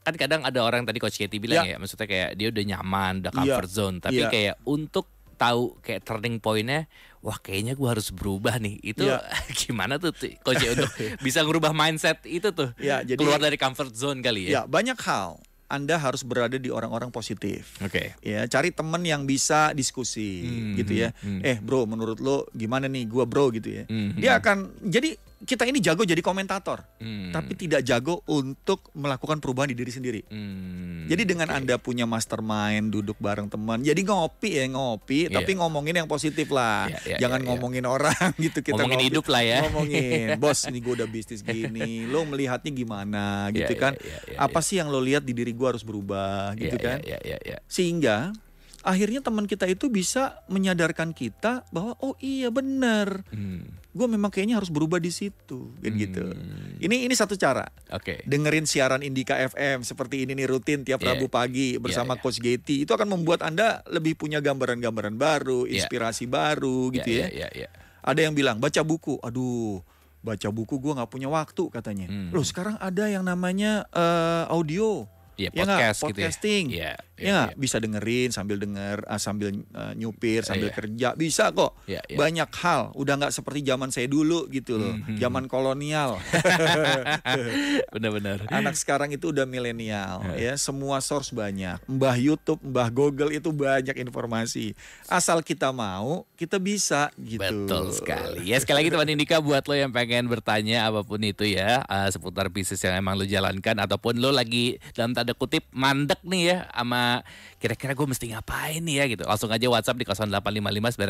kan 0.00 0.14
kadang 0.14 0.44
ada 0.44 0.60
orang 0.60 0.84
tadi 0.84 1.00
coach 1.00 1.16
Katie 1.16 1.40
bilang 1.40 1.64
ya. 1.64 1.76
maksudnya 1.76 2.04
kayak 2.06 2.30
dia 2.36 2.52
udah 2.52 2.64
nyaman, 2.66 3.12
udah 3.20 3.32
Ya. 3.32 3.36
comfort 3.36 3.68
zone, 3.68 3.96
tapi 3.98 4.20
Ya. 4.20 4.28
kayak 4.28 4.54
untuk 4.62 5.08
tahu 5.34 5.76
kayak 5.78 6.02
turning 6.02 6.38
pointnya, 6.38 6.86
wah 7.20 7.36
kayaknya 7.36 7.72
gua 7.72 7.92
harus 7.92 8.08
berubah 8.08 8.56
nih. 8.56 8.78
Itu 8.80 9.04
Ya. 9.04 9.20
gimana 9.60 9.96
tuh 9.96 10.14
coach 10.40 10.62
untuk 10.64 10.88
bisa 11.26 11.40
ngerubah 11.40 11.70
mindset 11.70 12.22
itu 12.22 12.50
tuh, 12.50 12.72
Ya, 12.76 13.00
jadi- 13.00 13.16
keluar 13.16 13.38
dari 13.38 13.54
comfort 13.54 13.92
zone 13.92 14.18
kali 14.18 14.48
ya 14.48 14.50
ya. 14.50 14.62
banyak 14.64 14.96
hal. 14.98 15.36
Anda 15.64 15.96
harus 15.96 16.22
berada 16.22 16.54
di 16.54 16.68
orang-orang 16.68 17.08
positif. 17.08 17.80
Oke. 17.80 18.14
ya 18.20 18.44
cari 18.46 18.68
temen 18.68 19.00
yang 19.02 19.24
bisa 19.24 19.72
diskusi 19.72 20.44
Hmm, 20.44 20.76
gitu 20.76 20.92
ya 20.94 21.10
hmm. 21.16 21.40
eh 21.42 21.56
bro 21.58 21.82
menurut 21.84 22.18
lo 22.18 22.46
gimana 22.52 22.84
nih 22.84 23.04
gua 23.04 23.24
bro 23.24 23.48
gitu 23.50 23.72
ya 23.72 23.84
Hmm, 23.84 24.12
dia 24.14 24.36
akan 24.36 24.70
jadi 24.80 25.16
kita 25.36 25.64
ini 25.64 25.78
jago 25.78 26.02
jadi 26.02 26.18
komentator, 26.18 26.86
Hmm. 26.96 27.28
tapi 27.28 27.52
tidak 27.52 27.82
jago 27.82 28.22
untuk 28.24 28.88
melakukan 28.92 29.38
perubahan 29.38 29.66
di 29.66 29.76
diri 29.76 29.90
sendiri. 29.90 30.20
Hmm, 30.24 31.04
Jadi 31.04 31.22
dengan 31.26 31.48
oke. 31.48 31.56
Anda 31.58 31.76
punya 31.76 32.04
mastermind, 32.04 32.88
duduk 32.88 33.18
bareng 33.18 33.46
teman, 33.46 33.80
jadi 33.80 33.98
ngopi 34.00 34.50
ya 34.54 34.64
ngopi, 34.66 35.28
Iya. 35.28 35.36
tapi 35.36 35.52
ngomongin 35.54 35.94
yang 35.96 36.06
positif 36.06 36.48
lah. 36.48 36.86
Iya, 36.86 36.98
iya, 37.04 37.16
Jangan 37.18 37.38
iya, 37.38 37.44
iya. 37.44 37.48
ngomongin 37.52 37.84
orang 37.84 38.30
gitu 38.40 38.58
kita 38.58 38.72
Ngomongin 38.74 38.96
ngopi. 38.96 39.08
hidup 39.10 39.26
lah 39.26 39.42
ya. 39.42 39.58
Ngomongin, 39.64 40.26
bos 40.42 40.60
ini 40.64 40.78
gue 40.78 40.94
udah 40.94 41.08
bisnis 41.08 41.40
gini, 41.40 42.04
lo 42.04 42.24
melihatnya 42.24 42.70
gimana 42.70 43.24
Iya, 43.46 43.56
gitu 43.58 43.72
iya, 43.72 43.82
kan? 43.82 43.92
iya, 43.98 44.16
iya, 44.26 44.36
Apa 44.38 44.60
sih 44.60 44.76
yang 44.76 44.88
lo 44.88 44.98
lihat 44.98 45.22
di 45.22 45.32
diri 45.32 45.50
gue 45.50 45.66
harus 45.66 45.82
berubah 45.82 46.52
Iya, 46.52 46.60
gitu 46.62 46.76
iya, 46.78 46.84
kan? 46.86 46.98
Iya, 47.00 47.18
iya, 47.20 47.38
iya. 47.44 47.58
Sehingga 47.66 48.32
akhirnya 48.80 49.20
teman 49.20 49.44
kita 49.44 49.64
itu 49.64 49.88
bisa 49.88 50.40
menyadarkan 50.46 51.12
kita 51.12 51.64
bahwa 51.68 51.96
oh 51.98 52.16
iya 52.18 52.48
benar, 52.48 53.24
Hmm, 53.28 53.64
gue 53.94 54.06
memang 54.10 54.26
kayaknya 54.26 54.58
harus 54.58 54.74
berubah 54.74 54.98
di 54.98 55.14
situ, 55.14 55.70
kan 55.78 55.94
gitu. 55.94 56.26
Hmm. 56.26 56.82
Ini 56.82 57.06
ini 57.06 57.14
satu 57.14 57.38
cara 57.38 57.62
Oke. 57.94 58.26
dengerin 58.26 58.66
siaran 58.66 59.06
Indika 59.06 59.38
FM 59.38 59.86
seperti 59.86 60.26
ini 60.26 60.34
nih 60.34 60.50
rutin 60.50 60.82
tiap 60.82 60.98
Iya. 60.98 61.14
Rabu 61.14 61.30
pagi 61.30 61.78
bersama 61.78 62.18
iya. 62.18 62.20
Coach 62.20 62.42
Getty 62.42 62.82
itu 62.82 62.90
akan 62.90 63.14
membuat 63.14 63.46
Anda 63.46 63.86
lebih 63.86 64.18
punya 64.18 64.42
gambaran-gambaran 64.42 65.14
baru, 65.14 65.70
Iya. 65.70 65.86
inspirasi 65.86 66.26
baru 66.26 66.90
gitu 66.90 67.06
ya. 67.06 67.30
Iya, 67.30 67.46
iya, 67.46 67.48
iya. 67.54 67.68
Ada 68.02 68.26
yang 68.26 68.34
bilang 68.34 68.58
baca 68.58 68.82
buku, 68.82 69.16
aduh 69.22 69.78
baca 70.24 70.48
buku 70.50 70.80
gua 70.80 70.98
nggak 70.98 71.12
punya 71.14 71.28
waktu 71.30 71.62
katanya. 71.70 72.10
Hmm. 72.10 72.34
Loh 72.34 72.42
sekarang 72.42 72.74
ada 72.82 73.06
yang 73.06 73.22
namanya 73.22 73.86
eh, 73.94 74.44
audio, 74.50 75.06
Iya, 75.34 75.50
Ya 75.50 75.58
podcast 75.60 75.98
gitu 75.98 76.06
ya. 76.06 76.14
Podcasting. 76.30 76.64
Iya, 76.70 76.92
ya 77.14 77.30
nggak? 77.30 77.50
bisa 77.56 77.76
dengerin 77.78 78.30
sambil 78.30 78.56
denger, 78.58 79.02
ah, 79.06 79.18
sambil 79.18 79.48
eh, 79.50 79.92
nyupir, 79.94 80.42
sambil 80.42 80.70
Iya. 80.70 80.74
kerja, 80.74 81.08
bisa 81.14 81.50
kok. 81.50 81.74
Iya, 81.84 82.02
iya. 82.04 82.18
Banyak 82.18 82.50
hal, 82.54 82.90
udah 82.94 83.14
nggak 83.16 83.32
seperti 83.32 83.62
zaman 83.62 83.90
saya 83.90 84.06
dulu 84.06 84.46
gitu 84.48 84.76
loh, 84.76 84.94
Hmm, 84.94 85.14
hmm, 85.14 85.18
zaman 85.18 85.44
kolonial. 85.46 86.18
Benar-benar. 87.94 88.46
Anak 88.48 88.74
sekarang 88.74 89.10
itu 89.10 89.30
udah 89.30 89.44
milenial 89.44 90.22
ya, 90.34 90.54
semua 90.54 90.98
source 90.98 91.30
banyak. 91.30 91.78
Mbah 91.86 92.16
YouTube, 92.16 92.60
Mbah 92.62 92.90
Google 92.90 93.30
itu 93.32 93.50
banyak 93.50 93.94
informasi. 93.96 94.74
Asal 95.06 95.40
kita 95.40 95.70
mau, 95.70 96.26
kita 96.34 96.58
bisa 96.58 97.10
gitu. 97.16 97.42
Betul 97.42 97.90
sekali. 97.90 98.46
Ya 98.46 98.58
sekali 98.58 98.84
lagi 98.84 98.90
teman 98.90 99.08
Indika 99.08 99.38
buat 99.38 99.64
lo 99.64 99.74
yang 99.74 99.90
pengen 99.90 100.26
bertanya 100.26 100.86
apa 100.86 101.02
pun 101.02 101.20
itu 101.20 101.46
ya 101.46 101.82
eh, 101.84 102.08
seputar 102.10 102.48
bisnis 102.48 102.80
yang 102.80 102.96
emang 102.96 103.16
lo 103.16 103.24
jalankan 103.24 103.76
ataupun 103.78 104.18
lo 104.18 104.30
lagi 104.30 104.76
dalam 104.92 105.14
tanda 105.24 105.32
kutip 105.32 105.64
mandek 105.72 106.20
nih 106.20 106.52
ya 106.52 106.58
sama 106.68 107.24
kira-kira 107.56 107.96
gue 107.96 108.04
mesti 108.04 108.36
ngapain 108.36 108.84
nih 108.84 108.94
ya 109.00 109.04
gitu. 109.08 109.24
Langsung 109.24 109.48
aja 109.48 109.64
WhatsApp 109.72 109.96
di 109.96 110.04
0855 110.04 111.00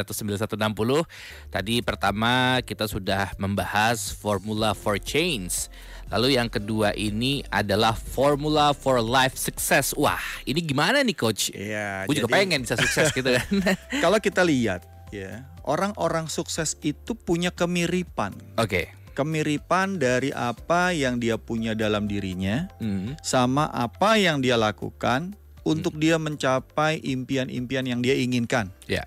99160. 0.54 1.50
Tadi 1.50 1.74
pertama 1.82 2.62
kita 2.62 2.86
sudah 2.86 3.34
membahas 3.42 4.14
formula 4.14 4.70
for 4.70 5.02
change. 5.02 5.66
Lalu 6.14 6.38
yang 6.38 6.46
kedua 6.46 6.94
ini 6.94 7.42
adalah 7.50 7.98
formula 7.98 8.70
for 8.70 9.02
life 9.02 9.34
success. 9.34 9.90
Wah, 9.98 10.22
ini 10.46 10.62
gimana 10.62 11.02
nih 11.02 11.16
coach? 11.18 11.50
Iya, 11.50 12.06
Gue 12.06 12.22
juga 12.22 12.30
pengen 12.38 12.62
bisa 12.62 12.78
sukses 12.78 13.10
gitu 13.10 13.26
kan. 13.34 13.50
Kalau 14.04 14.22
kita 14.22 14.46
lihat 14.46 14.86
ya, 15.10 15.42
orang-orang 15.66 16.30
sukses 16.30 16.78
itu 16.86 17.18
punya 17.18 17.50
kemiripan. 17.50 18.30
Oke. 18.62 18.94
Kemiripan 19.14 19.96
dari 19.96 20.34
apa 20.34 20.90
yang 20.90 21.22
dia 21.22 21.38
punya 21.38 21.72
dalam 21.72 22.10
dirinya 22.10 22.66
Hmm. 22.82 23.14
sama 23.22 23.70
apa 23.70 24.18
yang 24.18 24.42
dia 24.42 24.58
lakukan 24.58 25.38
untuk 25.62 25.96
dia 25.96 26.18
mencapai 26.18 26.98
impian-impian 27.00 27.86
yang 27.86 28.02
dia 28.02 28.18
inginkan. 28.18 28.68
Ya. 28.84 29.06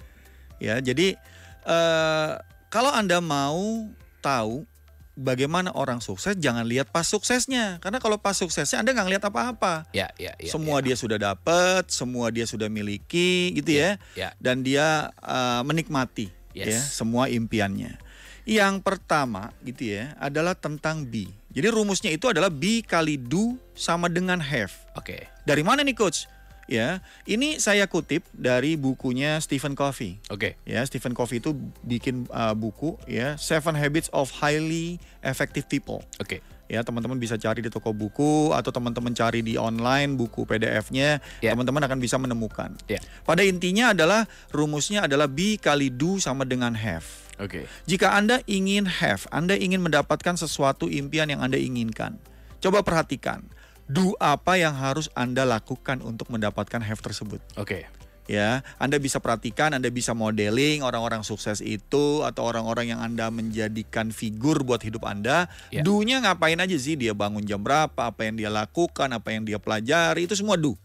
Ya, 0.58 0.80
jadi 0.80 1.20
eh, 1.64 2.32
kalau 2.72 2.90
Anda 2.90 3.20
mau 3.20 3.86
tahu 4.24 4.66
bagaimana 5.14 5.74
orang 5.74 6.00
sukses, 6.00 6.34
jangan 6.40 6.64
lihat 6.66 6.90
pas 6.90 7.06
suksesnya. 7.06 7.78
Karena 7.84 8.02
kalau 8.02 8.18
pas 8.18 8.34
suksesnya 8.34 8.82
Anda 8.82 8.96
nggak 8.96 9.06
ngeliat 9.06 9.26
apa-apa. 9.28 9.86
Ya, 9.94 10.10
ya, 10.18 10.34
ya. 10.40 10.50
semua 10.50 10.80
dia 10.82 10.96
sudah 10.96 11.20
dapat, 11.20 11.90
semua 11.92 12.30
dia 12.34 12.48
sudah 12.48 12.70
miliki, 12.72 13.54
gitu 13.54 13.76
ya. 13.78 14.00
ya. 14.16 14.32
Dan 14.40 14.64
dia 14.64 15.12
eh, 15.20 15.62
menikmati, 15.68 16.32
Yes. 16.58 16.74
ya, 16.74 16.80
semua 16.82 17.30
impiannya. 17.30 18.02
Yang 18.48 18.80
pertama, 18.80 19.52
gitu 19.60 19.92
ya, 19.92 20.16
adalah 20.24 20.56
tentang 20.56 21.04
be. 21.04 21.28
Jadi 21.52 21.68
rumusnya 21.68 22.16
itu 22.16 22.32
adalah 22.32 22.48
be 22.48 22.80
kali 22.80 23.20
do 23.20 23.60
sama 23.76 24.08
dengan 24.08 24.40
have. 24.40 24.72
Oke. 24.96 25.28
Dari 25.44 25.68
mana 25.68 25.84
nih 25.84 25.92
coach? 26.00 26.32
Ya, 26.68 27.00
ini 27.28 27.60
saya 27.60 27.88
kutip 27.92 28.24
dari 28.32 28.80
bukunya 28.80 29.36
Stephen 29.44 29.76
Covey. 29.76 30.20
Oke. 30.32 30.56
Ya, 30.64 30.80
Stephen 30.88 31.12
Covey 31.12 31.44
itu 31.44 31.56
bikin 31.84 32.28
uh, 32.32 32.56
buku 32.56 32.96
ya, 33.04 33.36
Seven 33.36 33.76
Habits 33.76 34.08
of 34.16 34.32
Highly 34.32 35.00
Effective 35.24 35.68
People. 35.68 36.04
Oke. 36.20 36.40
Ya, 36.68 36.84
teman-teman 36.84 37.20
bisa 37.20 37.36
cari 37.40 37.64
di 37.64 37.72
toko 37.72 37.96
buku 37.96 38.52
atau 38.52 38.72
teman-teman 38.72 39.16
cari 39.16 39.44
di 39.44 39.56
online 39.56 40.16
buku 40.16 40.44
PDF-nya, 40.44 41.24
Ya. 41.40 41.52
teman-teman 41.56 41.84
akan 41.84 42.00
bisa 42.00 42.16
menemukan. 42.20 42.76
Ya. 42.92 43.00
Pada 43.24 43.44
intinya 43.44 43.92
adalah 43.96 44.28
rumusnya 44.52 45.08
adalah 45.08 45.32
be 45.32 45.56
kali 45.60 45.88
do 45.92 46.20
sama 46.20 46.44
dengan 46.44 46.76
have. 46.76 47.27
Oke. 47.38 47.70
Jika 47.86 48.18
Anda 48.18 48.42
ingin 48.50 48.90
have, 48.90 49.30
Anda 49.30 49.54
ingin 49.54 49.82
mendapatkan 49.82 50.36
sesuatu 50.36 50.90
impian 50.90 51.30
yang 51.30 51.42
Anda 51.46 51.62
inginkan. 51.62 52.18
Coba 52.58 52.82
perhatikan, 52.82 53.46
do 53.88 54.14
apa 54.20 54.60
yang 54.60 54.76
harus 54.76 55.08
Anda 55.16 55.48
lakukan 55.48 56.04
untuk 56.04 56.28
mendapatkan 56.28 56.84
have 56.84 57.00
tersebut 57.00 57.40
Oke. 57.56 57.88
ya 58.28 58.60
Anda 58.76 59.00
bisa 59.00 59.24
perhatikan 59.24 59.72
Anda 59.72 59.88
bisa 59.88 60.12
modeling 60.12 60.84
orang-orang 60.84 61.24
sukses 61.24 61.64
itu 61.64 62.28
atau 62.28 62.44
orang-orang 62.44 62.92
yang 62.92 63.00
Anda 63.00 63.32
menjadikan 63.32 64.12
figur 64.12 64.68
buat 64.68 64.84
hidup 64.84 65.08
Anda 65.08 65.48
Ya. 65.72 65.88
do-nya 65.88 66.20
ngapain 66.20 66.60
aja 66.60 66.76
sih 66.76 67.00
dia 67.00 67.16
bangun 67.16 67.48
jam 67.48 67.64
berapa 67.64 67.96
apa 67.96 68.28
yang 68.28 68.36
dia 68.36 68.52
lakukan 68.52 69.08
apa 69.16 69.32
yang 69.32 69.48
dia 69.48 69.56
pelajari 69.56 70.28
itu 70.28 70.36
semua 70.36 70.60
do 70.60 70.76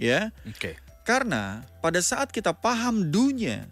ya 0.00 0.32
Oke. 0.48 0.80
karena 1.04 1.60
pada 1.84 2.00
saat 2.00 2.32
kita 2.32 2.56
paham 2.56 3.12
do-nya 3.12 3.68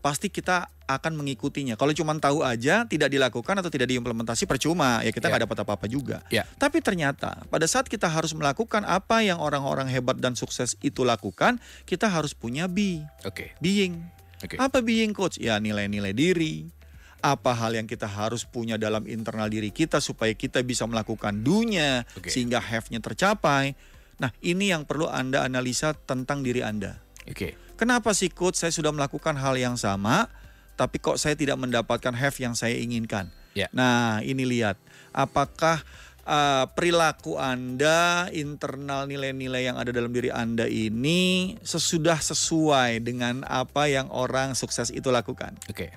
pasti 0.00 0.32
kita 0.32 0.68
akan 0.88 1.12
mengikutinya 1.14 1.78
kalau 1.78 1.94
cuma 1.94 2.16
tahu 2.18 2.42
aja 2.42 2.82
tidak 2.88 3.12
dilakukan 3.12 3.54
atau 3.60 3.70
tidak 3.70 3.86
diimplementasi 3.92 4.48
percuma 4.48 5.04
ya 5.04 5.14
kita 5.14 5.28
Ya. 5.28 5.36
nggak 5.36 5.42
dapat 5.46 5.58
apa-apa 5.62 5.86
juga 5.86 6.24
Ya. 6.32 6.42
tapi 6.58 6.82
ternyata 6.82 7.44
pada 7.46 7.68
saat 7.68 7.86
kita 7.86 8.10
harus 8.10 8.34
melakukan 8.34 8.82
apa 8.82 9.22
yang 9.22 9.38
orang-orang 9.38 9.86
hebat 9.86 10.18
dan 10.18 10.34
sukses 10.34 10.74
itu 10.80 11.04
lakukan, 11.06 11.60
kita 11.84 12.08
harus 12.10 12.32
punya 12.34 12.66
be, 12.66 13.04
Oke. 13.22 13.54
being. 13.60 14.02
Oke. 14.40 14.56
Apa 14.56 14.80
being 14.80 15.12
coach? 15.12 15.36
Ya 15.36 15.60
nilai-nilai 15.60 16.16
diri. 16.16 16.72
Apa 17.20 17.52
hal 17.52 17.76
yang 17.76 17.84
kita 17.84 18.08
harus 18.08 18.48
punya 18.48 18.80
dalam 18.80 19.04
internal 19.04 19.52
diri 19.52 19.68
kita 19.68 20.00
supaya 20.00 20.32
kita 20.32 20.64
bisa 20.64 20.88
melakukan 20.88 21.44
do-nya 21.44 22.08
Oke. 22.16 22.32
sehingga 22.32 22.56
have-nya 22.56 23.04
tercapai. 23.04 23.76
Nah, 24.16 24.32
ini 24.40 24.72
yang 24.72 24.88
perlu 24.88 25.04
Anda 25.04 25.44
analisa 25.44 25.92
tentang 25.92 26.40
diri 26.40 26.64
Anda. 26.64 26.96
Oke. 27.28 27.52
Kenapa 27.80 28.12
sih 28.12 28.28
coach 28.28 28.60
saya 28.60 28.68
sudah 28.68 28.92
melakukan 28.92 29.32
hal 29.40 29.56
yang 29.56 29.80
sama 29.80 30.28
tapi 30.76 31.00
kok 31.00 31.16
saya 31.16 31.32
tidak 31.32 31.56
mendapatkan 31.56 32.12
have 32.12 32.36
yang 32.36 32.52
saya 32.52 32.76
inginkan? 32.76 33.32
Ya. 33.56 33.72
Nah, 33.72 34.20
ini 34.20 34.44
lihat 34.44 34.76
apakah 35.16 35.80
uh, 36.28 36.68
perilaku 36.76 37.40
Anda, 37.40 38.28
internal 38.36 39.08
nilai-nilai 39.08 39.64
yang 39.72 39.80
ada 39.80 39.96
dalam 39.96 40.12
diri 40.12 40.28
Anda 40.28 40.68
ini 40.68 41.56
sesudah 41.64 42.20
sesuai 42.20 43.00
dengan 43.00 43.48
apa 43.48 43.88
yang 43.88 44.12
orang 44.12 44.52
sukses 44.52 44.92
itu 44.92 45.08
lakukan. 45.08 45.56
Oke. 45.72 45.88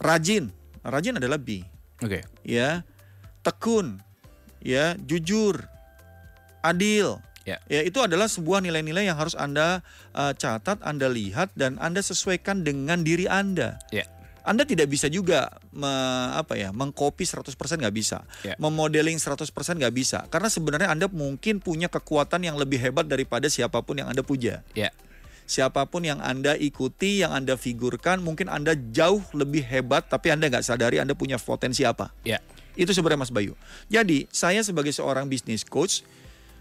Rajin, 0.00 0.48
rajin 0.84 1.20
adalah 1.20 1.36
B, 1.36 1.64
Oke. 2.04 2.24
ya. 2.44 2.84
Tekun, 3.40 4.00
ya, 4.60 4.92
jujur, 5.00 5.64
adil. 6.60 7.20
Ya. 7.50 7.58
Ya, 7.66 7.80
itu 7.82 7.98
adalah 7.98 8.30
sebuah 8.30 8.62
nilai-nilai 8.62 9.10
yang 9.10 9.18
harus 9.18 9.34
Anda 9.34 9.82
uh, 10.14 10.30
catat, 10.38 10.78
Anda 10.86 11.10
lihat 11.10 11.50
dan 11.58 11.82
Anda 11.82 11.98
sesuaikan 11.98 12.62
dengan 12.62 13.02
diri 13.02 13.26
Anda. 13.26 13.82
Ya. 13.90 14.06
Anda 14.40 14.64
tidak 14.64 14.88
bisa 14.88 15.10
juga 15.10 15.52
me- 15.68 16.32
apa 16.32 16.56
ya, 16.56 16.72
mengcopy 16.72 17.26
100% 17.28 17.52
nggak 17.54 17.94
bisa. 17.94 18.24
Ya. 18.40 18.56
Memodeling 18.56 19.20
100% 19.20 19.50
nggak 19.52 19.94
bisa. 19.94 20.24
Karena 20.32 20.48
sebenarnya 20.48 20.88
Anda 20.88 21.06
mungkin 21.12 21.60
punya 21.60 21.92
kekuatan 21.92 22.46
yang 22.46 22.56
lebih 22.56 22.80
hebat 22.80 23.04
daripada 23.04 23.50
siapa 23.52 23.84
pun 23.84 24.00
yang 24.00 24.08
Anda 24.08 24.24
puja. 24.24 24.64
Ya. 24.72 24.94
Siapa 25.44 25.82
pun 25.90 26.06
yang 26.06 26.22
Anda 26.22 26.54
ikuti, 26.54 27.26
yang 27.26 27.34
Anda 27.34 27.58
figurkan, 27.58 28.22
mungkin 28.22 28.46
Anda 28.46 28.78
jauh 28.78 29.20
lebih 29.34 29.66
hebat 29.66 30.06
tapi 30.06 30.30
Anda 30.30 30.46
nggak 30.46 30.62
sadari 30.62 31.02
Anda 31.02 31.18
punya 31.18 31.36
potensi 31.36 31.82
apa. 31.82 32.14
Ya. 32.22 32.38
Itu 32.78 32.94
sebenarnya 32.94 33.26
Mas 33.26 33.34
Bayu. 33.34 33.58
Jadi, 33.90 34.30
saya 34.30 34.62
sebagai 34.62 34.94
seorang 34.94 35.26
bisnis 35.26 35.66
coach, 35.66 36.06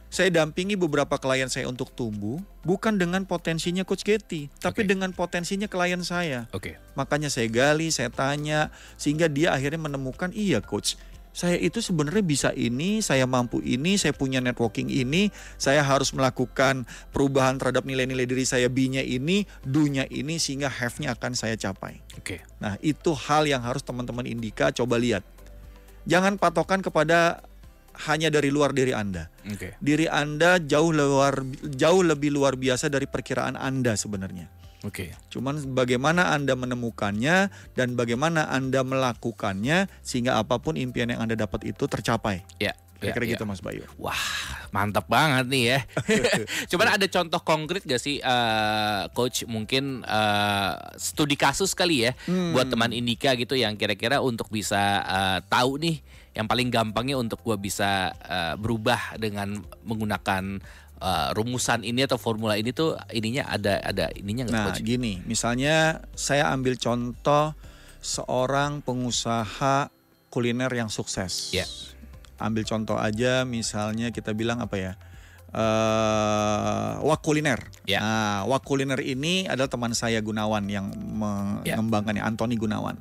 saya 0.09 0.33
dampingi 0.33 0.73
beberapa 0.73 1.21
klien 1.21 1.47
saya 1.47 1.69
untuk 1.69 1.93
tumbuh 1.93 2.41
bukan 2.65 2.97
dengan 2.97 3.23
potensinya 3.29 3.85
coach 3.85 4.01
Getty, 4.01 4.49
tapi 4.57 4.83
Oke. 4.83 4.89
dengan 4.89 5.13
potensinya 5.13 5.69
klien 5.69 6.01
saya. 6.01 6.49
Oke. 6.49 6.81
Makanya 6.97 7.29
saya 7.29 7.45
gali, 7.45 7.93
saya 7.93 8.09
tanya 8.09 8.73
sehingga 8.97 9.29
dia 9.29 9.53
akhirnya 9.53 9.79
menemukan 9.79 10.33
iya 10.33 10.59
coach. 10.59 10.97
saya 11.29 11.55
itu 11.61 11.79
sebenarnya 11.79 12.25
bisa 12.25 12.49
ini, 12.57 13.05
saya 13.05 13.29
mampu 13.29 13.61
ini, 13.61 13.95
saya 14.01 14.11
punya 14.11 14.41
networking 14.41 14.89
ini, 14.89 15.29
saya 15.61 15.85
harus 15.85 16.09
melakukan 16.11 16.89
perubahan 17.13 17.55
terhadap 17.61 17.85
nilai-nilai 17.85 18.25
diri 18.25 18.43
saya 18.43 18.67
B-nya 18.67 19.05
ini, 19.05 19.45
do-nya 19.61 20.09
ini 20.09 20.41
sehingga 20.41 20.67
have-nya 20.67 21.13
akan 21.15 21.37
saya 21.37 21.55
capai. 21.55 22.01
Oke. 22.17 22.41
Nah, 22.59 22.75
itu 22.81 23.13
hal 23.13 23.45
yang 23.45 23.61
harus 23.61 23.85
teman-teman 23.85 24.25
Indika 24.25 24.73
coba 24.73 24.97
lihat. 24.97 25.21
Jangan 26.09 26.41
patokan 26.41 26.81
kepada 26.81 27.45
hanya 28.07 28.31
dari 28.31 28.47
luar 28.47 28.71
diri 28.71 28.95
Anda. 28.95 29.27
Oke. 29.43 29.75
Diri 29.79 30.07
Anda 30.07 30.55
jauh 30.57 30.95
luar 30.95 31.43
jauh 31.67 31.99
lebih 31.99 32.31
luar 32.31 32.55
biasa 32.55 32.87
dari 32.87 33.09
perkiraan 33.09 33.59
Anda 33.59 33.99
sebenarnya. 33.99 34.47
Oke. 34.87 35.11
Cuman 35.27 35.75
bagaimana 35.75 36.31
Anda 36.31 36.55
menemukannya 36.55 37.51
dan 37.75 37.99
bagaimana 37.99 38.47
Anda 38.47 38.79
melakukannya 38.87 39.91
sehingga 39.99 40.39
apa 40.39 40.55
pun 40.57 40.79
impian 40.79 41.11
yang 41.11 41.19
Anda 41.19 41.35
dapat 41.35 41.67
itu 41.67 41.83
tercapai. 41.83 42.47
Ya. 42.63 42.71
ya, 42.71 43.11
Kira-kira 43.11 43.25
ya. 43.27 43.31
gitu 43.35 43.43
Mas 43.43 43.59
Bayu. 43.59 43.83
Wah, 43.99 44.15
mantap 44.71 45.11
banget 45.11 45.51
nih 45.51 45.63
ya. 45.67 45.79
Cuman 46.71 46.95
ada 46.95 47.03
contoh 47.11 47.43
konkret 47.43 47.83
gak 47.83 47.99
sih, 47.99 48.23
eh, 48.23 49.01
coach? 49.11 49.43
Mungkin 49.43 50.07
eh, 50.07 50.71
studi 50.95 51.35
kasus 51.35 51.75
kali 51.75 52.07
ya, 52.07 52.15
Hmm. 52.23 52.55
buat 52.55 52.71
teman 52.71 52.95
Indika 52.95 53.35
gitu 53.35 53.59
yang 53.59 53.75
kira-kira 53.75 54.23
untuk 54.23 54.47
bisa 54.47 54.79
eh, 55.03 55.39
tahu 55.51 55.75
nih, 55.75 55.99
yang 56.39 56.47
paling 56.47 56.71
gampangnya 56.71 57.19
untuk 57.19 57.43
gua 57.43 57.59
bisa 57.59 58.15
eh, 58.15 58.55
berubah 58.55 59.19
dengan 59.19 59.59
menggunakan 59.83 60.63
eh, 60.97 61.29
rumusan 61.35 61.83
ini 61.83 62.07
atau 62.07 62.15
formula 62.15 62.55
ini 62.55 62.71
tuh 62.71 62.95
ininya 63.11 63.43
ada 63.45 63.83
ada 63.83 64.07
ininya 64.15 64.47
nggak 64.47 64.55
Nah, 64.55 64.65
coach? 64.71 64.79
gini, 64.81 65.19
misalnya 65.23 65.99
saya 66.15 66.47
ambil 66.49 66.79
contoh 66.79 67.51
seorang 67.99 68.79
pengusaha 68.79 69.91
kuliner 70.31 70.71
yang 70.71 70.87
sukses. 70.87 71.51
Ya. 71.51 71.67
Ambil 72.39 72.63
contoh 72.63 72.95
aja 72.95 73.43
misalnya 73.43 74.15
kita 74.15 74.31
bilang 74.31 74.63
apa 74.63 74.79
ya? 74.79 74.93
eh 75.49 76.91
Wak 77.01 77.19
Kuliner. 77.19 77.59
Ya. 77.83 77.99
Nah, 77.99 78.37
Wak 78.45 78.63
Kuliner 78.63 79.01
ini 79.01 79.43
adalah 79.43 79.67
teman 79.67 79.91
saya 79.91 80.21
Gunawan 80.21 80.63
yang 80.69 80.87
Ya. 81.65 81.75
mengembangkannya, 81.75 82.21
Anthony 82.21 82.55
Gunawan. 82.55 82.95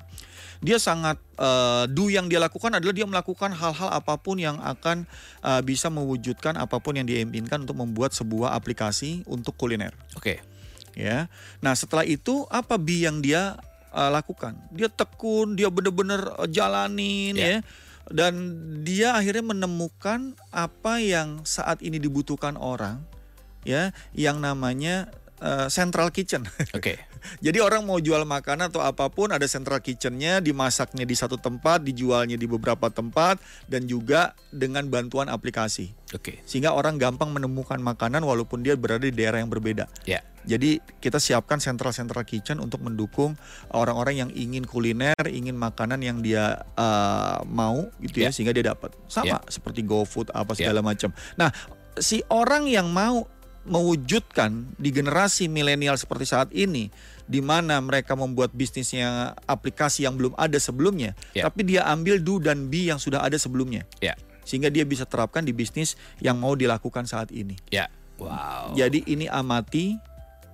Dia 0.59 0.83
sangat 0.83 1.23
eh, 1.39 1.85
do 1.87 2.11
yang 2.11 2.27
dia 2.27 2.43
lakukan 2.43 2.75
adalah 2.75 2.91
dia 2.91 3.07
melakukan 3.07 3.55
hal-hal 3.55 3.89
apa 3.95 4.19
pun 4.19 4.43
yang 4.43 4.59
akan 4.59 5.07
eh, 5.47 5.63
bisa 5.63 5.87
mewujudkan 5.87 6.59
apa 6.59 6.83
pun 6.83 6.99
yang 6.99 7.07
dia 7.07 7.23
impikan 7.23 7.63
untuk 7.63 7.79
membuat 7.79 8.11
sebuah 8.11 8.59
aplikasi 8.59 9.23
untuk 9.31 9.55
kuliner 9.55 9.95
Oke. 10.19 10.43
ya. 10.99 11.31
Nah 11.63 11.79
setelah 11.79 12.03
itu 12.03 12.43
apa 12.51 12.75
bi 12.75 13.07
yang 13.07 13.23
dia 13.23 13.55
uh, 13.93 14.11
lakukan? 14.13 14.57
Dia 14.75 14.89
tekun, 14.93 15.57
dia 15.57 15.73
benar-benar 15.73 16.37
uh, 16.37 16.49
jalanin 16.49 17.35
Ya. 17.37 17.47
ya. 17.49 17.59
Dan 18.09 18.35
dia 18.89 19.13
akhirnya 19.13 19.53
menemukan 19.53 20.33
apa 20.49 20.97
yang 20.97 21.45
saat 21.45 21.85
ini 21.85 22.01
dibutuhkan 22.01 22.57
orang 22.57 23.05
ya, 23.69 23.93
yang 24.17 24.41
namanya 24.41 25.13
uh, 25.45 25.69
central 25.69 26.09
kitchen. 26.09 26.49
Oke. 26.73 26.97
Jadi 27.39 27.59
orang 27.61 27.85
mau 27.85 27.99
jual 27.99 28.23
makanan 28.25 28.71
atau 28.73 28.83
apa 28.83 29.09
pun 29.13 29.31
ada 29.31 29.45
central 29.45 29.79
kitchennya, 29.83 30.41
dimasaknya 30.41 31.05
di 31.05 31.15
satu 31.15 31.37
tempat, 31.37 31.83
dijualnya 31.85 32.35
di 32.35 32.47
beberapa 32.47 32.89
tempat, 32.89 33.39
dan 33.69 33.85
juga 33.87 34.33
dengan 34.51 34.87
bantuan 34.89 35.29
aplikasi. 35.29 35.93
Oke. 36.17 36.41
Sehingga 36.49 36.73
orang 36.73 36.97
gampang 36.97 37.31
menemukan 37.31 37.77
makanan 37.79 38.25
walaupun 38.25 38.65
dia 38.65 38.79
berada 38.79 39.05
di 39.05 39.15
daerah 39.15 39.39
yang 39.43 39.53
berbeda. 39.53 39.87
Ya. 40.09 40.25
Jadi 40.49 40.81
kita 41.05 41.21
siapkan 41.21 41.61
central-central 41.61 42.25
kitchen 42.25 42.57
untuk 42.57 42.81
mendukung 42.81 43.37
orang-orang 43.69 44.25
yang 44.25 44.31
ingin 44.33 44.65
kuliner, 44.65 45.13
ingin 45.29 45.53
makanan 45.53 46.01
yang 46.01 46.25
dia 46.25 46.65
uh, 46.73 47.45
mau 47.45 47.93
gitu 48.01 48.25
ya, 48.25 48.29
Ya. 48.29 48.33
sehingga 48.33 48.57
dia 48.57 48.73
dapat. 48.73 48.97
Sama 49.13 49.37
Ya. 49.37 49.39
seperti 49.53 49.85
GoFood 49.85 50.33
apa 50.33 50.57
Ya. 50.57 50.65
segala 50.65 50.81
macam. 50.81 51.13
Nah, 51.37 51.53
si 52.01 52.25
orang 52.33 52.65
yang 52.65 52.89
mau 52.89 53.29
mewujudkan 53.67 54.67
di 54.77 54.91
generasi 54.95 55.51
milenial 55.51 55.97
seperti 55.97 56.29
saat 56.29 56.51
ini 56.55 56.93
di 57.29 57.45
mana 57.45 57.77
mereka 57.85 58.17
membuat 58.17 58.57
bisnisnya 58.57 59.37
aplikasi 59.45 60.09
yang 60.09 60.17
belum 60.17 60.33
ada 60.41 60.57
sebelumnya, 60.57 61.13
Ya. 61.37 61.45
tapi 61.45 61.61
dia 61.69 61.85
ambil 61.85 62.19
do 62.25 62.41
dan 62.41 62.73
be 62.73 62.89
yang 62.89 62.97
sudah 62.97 63.21
ada 63.21 63.37
sebelumnya. 63.37 63.85
Ya. 64.01 64.17
Sehingga 64.49 64.73
dia 64.73 64.89
bisa 64.89 65.05
terapkan 65.05 65.45
di 65.45 65.53
bisnis 65.53 66.01
yang 66.25 66.41
mau 66.41 66.57
dilakukan 66.57 67.05
saat 67.05 67.29
ini. 67.29 67.61
Ya. 67.69 67.93
Wow. 68.17 68.73
Jadi 68.75 69.05
ini 69.05 69.29
amati, 69.29 70.01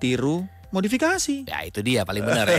tiru, 0.02 0.44
modifikasi. 0.74 1.46
Ya 1.46 1.62
itu 1.62 1.78
dia 1.80 2.02
paling 2.02 2.26
benar 2.26 2.50
ya. 2.50 2.58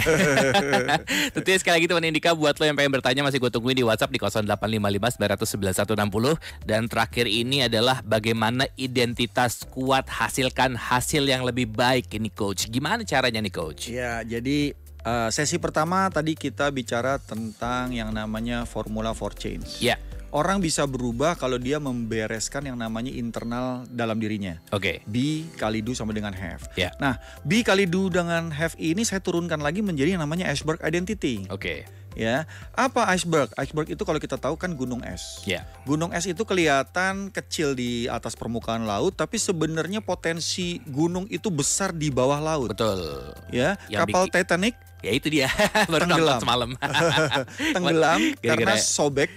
Tentunya 1.36 1.60
sekali 1.60 1.84
lagi 1.84 1.88
teman 1.92 2.08
Indika 2.08 2.32
buat 2.32 2.56
lo 2.56 2.64
yang 2.64 2.80
pengen 2.80 2.96
bertanya 2.96 3.22
masih 3.28 3.44
gue 3.44 3.52
tungguin 3.52 3.76
di 3.76 3.84
WhatsApp 3.84 4.16
di 4.16 4.20
0855 4.24 5.20
99160 5.20 6.64
dan 6.64 6.88
terakhir 6.88 7.28
ini 7.28 7.68
adalah 7.68 8.00
bagaimana 8.02 8.72
identitas 8.80 9.68
kuat 9.68 10.08
hasilkan 10.08 10.80
hasil 10.80 11.28
yang 11.28 11.44
lebih 11.44 11.68
baik 11.68 12.08
ini 12.16 12.32
coach. 12.32 12.72
Gimana 12.72 13.04
caranya 13.04 13.44
nih 13.44 13.52
coach? 13.52 13.92
Ya, 13.92 14.24
jadi 14.24 14.72
eh, 15.04 15.30
sesi 15.36 15.60
pertama 15.60 16.08
tadi 16.08 16.40
kita 16.40 16.72
bicara 16.72 17.20
tentang 17.20 17.92
yang 17.92 18.16
namanya 18.16 18.64
formula 18.64 19.12
for 19.12 19.36
change. 19.36 19.84
Ya. 19.84 20.00
Orang 20.36 20.60
bisa 20.60 20.84
berubah 20.84 21.40
kalau 21.40 21.56
dia 21.56 21.80
membereskan 21.80 22.68
yang 22.68 22.76
namanya 22.76 23.08
internal 23.08 23.88
dalam 23.88 24.20
dirinya. 24.20 24.60
Oke. 24.76 25.00
Be 25.08 25.48
kali 25.56 25.80
do 25.80 25.96
sama 25.96 26.12
dengan 26.12 26.36
have. 26.36 26.68
Ya. 26.76 26.92
Nah, 27.00 27.16
be 27.48 27.64
kali 27.64 27.88
do 27.88 28.12
dengan 28.12 28.52
have 28.52 28.76
ini 28.76 29.08
saya 29.08 29.24
turunkan 29.24 29.64
lagi 29.64 29.80
menjadi 29.80 30.20
yang 30.20 30.28
namanya 30.28 30.52
iceberg 30.52 30.84
identity. 30.84 31.48
Oke. 31.48 31.88
Ya, 32.16 32.48
apa 32.72 33.08
iceberg? 33.12 33.52
Iceberg 33.56 33.92
itu 33.92 34.04
kalau 34.04 34.20
kita 34.20 34.36
tahu 34.36 34.56
kan 34.56 34.72
gunung 34.72 35.04
es. 35.04 35.40
Ya. 35.44 35.64
Gunung 35.84 36.12
es 36.12 36.24
itu 36.24 36.44
kelihatan 36.44 37.28
kecil 37.28 37.72
di 37.72 38.08
atas 38.08 38.36
permukaan 38.36 38.84
laut, 38.84 39.16
tapi 39.16 39.36
sebenarnya 39.36 40.00
potensi 40.00 40.80
gunung 40.84 41.28
itu 41.28 41.48
besar 41.48 41.92
di 41.92 42.08
bawah 42.08 42.40
laut. 42.40 42.72
Betul. 42.72 43.32
Ya, 43.52 43.76
Yang 43.88 44.12
kapal 44.12 44.24
bikin- 44.28 44.36
Titanic 44.36 44.76
Ya 45.06 45.14
itu 45.14 45.30
dia. 45.30 45.46
Baru 45.92 46.10
Tenggelam. 46.10 46.42
nonton 46.42 46.42
semalam. 46.42 46.70
tenggelam 47.78 48.20
Gara-gara- 48.42 48.42
karena 48.42 48.74
sobek 48.82 49.30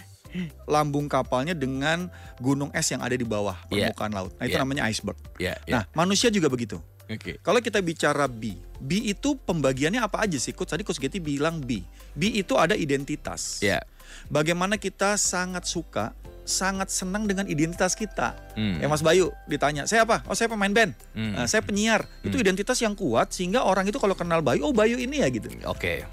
lambung 0.65 1.07
kapalnya 1.07 1.53
dengan 1.53 2.09
gunung 2.37 2.69
es 2.73 2.89
yang 2.89 3.01
ada 3.01 3.15
di 3.15 3.25
bawah 3.25 3.57
Iya. 3.69 3.91
permukaan 3.91 4.13
laut. 4.13 4.33
Nah, 4.37 4.45
itu 4.45 4.55
Iya. 4.55 4.63
namanya 4.63 4.83
iceberg. 4.87 5.19
ya, 5.37 5.55
ya. 5.65 5.73
Nah, 5.73 5.83
manusia 5.93 6.29
juga 6.29 6.47
begitu. 6.47 6.79
Oke. 7.09 7.41
Kalau 7.41 7.57
kita 7.59 7.81
bicara 7.81 8.29
B, 8.29 8.53
B 8.77 9.09
itu 9.09 9.33
pembagiannya 9.35 9.99
apa 9.99 10.29
aja 10.29 10.37
sih? 10.37 10.53
Coach 10.53 10.69
tadi 10.69 10.85
Coach 10.85 11.01
Getty 11.01 11.17
bilang 11.19 11.57
B. 11.59 11.81
B 12.13 12.37
itu 12.37 12.53
ada 12.55 12.77
identitas. 12.77 13.65
Ya. 13.65 13.81
Bagaimana 14.29 14.77
kita 14.77 15.17
sangat 15.17 15.65
suka, 15.65 16.13
sangat 16.45 16.89
senang 16.89 17.25
dengan 17.25 17.45
identitas 17.45 17.93
kita. 17.93 18.37
Hmm. 18.53 18.77
Ya 18.77 18.89
Mas 18.89 19.01
Bayu 19.01 19.33
ditanya, 19.45 19.85
saya 19.85 20.05
apa? 20.05 20.21
Oh 20.25 20.37
saya 20.37 20.49
pemain 20.49 20.69
band, 20.69 20.93
Hmm. 21.13 21.33
Nah, 21.33 21.45
saya 21.45 21.61
penyiar. 21.61 22.05
Itu 22.21 22.37
identitas 22.37 22.77
yang 22.81 22.93
kuat 22.93 23.33
sehingga 23.33 23.65
orang 23.65 23.85
itu 23.85 23.97
kalau 23.97 24.13
kenal 24.13 24.41
Bayu, 24.41 24.65
oh 24.65 24.73
Bayu 24.73 24.97
ini 24.97 25.21
ya 25.21 25.29
gitu. 25.29 25.49
Oke. 25.65 26.05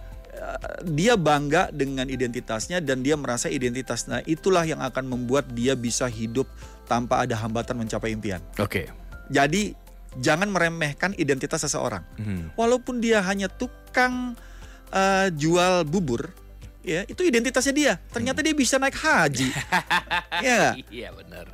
Dia 0.86 1.15
bangga 1.15 1.71
dengan 1.71 2.06
identitasnya 2.12 2.84
dan 2.84 3.02
dia 3.02 3.15
merasa 3.15 3.48
identitasnya 3.48 4.21
itulah 4.28 4.67
yang 4.67 4.84
akan 4.84 5.08
membuat 5.08 5.50
dia 5.56 5.74
bisa 5.74 6.06
hidup 6.12 6.45
tanpa 6.86 7.26
ada 7.26 7.34
hambatan 7.39 7.80
mencapai 7.80 8.13
impian. 8.13 8.43
Oke. 8.60 8.91
Jadi 9.32 9.74
jangan 10.19 10.52
meremehkan 10.52 11.17
identitas 11.17 11.65
seseorang. 11.65 12.04
Hmm. 12.19 12.54
Walaupun 12.56 13.02
dia 13.02 13.24
hanya 13.26 13.50
tukang 13.50 14.38
eh, 14.93 15.28
jual 15.34 15.84
bubur, 15.88 16.32
ya 16.86 17.02
itu 17.04 17.21
identitasnya 17.21 17.74
dia. 17.74 17.93
Ternyata 18.08 18.39
dia 18.39 18.54
bisa 18.54 18.78
naik 18.78 18.93
haji. 18.93 19.50
Iya 20.39 20.54
nggak? 20.62 20.74
Iya 20.93 21.10
benar. 21.12 21.45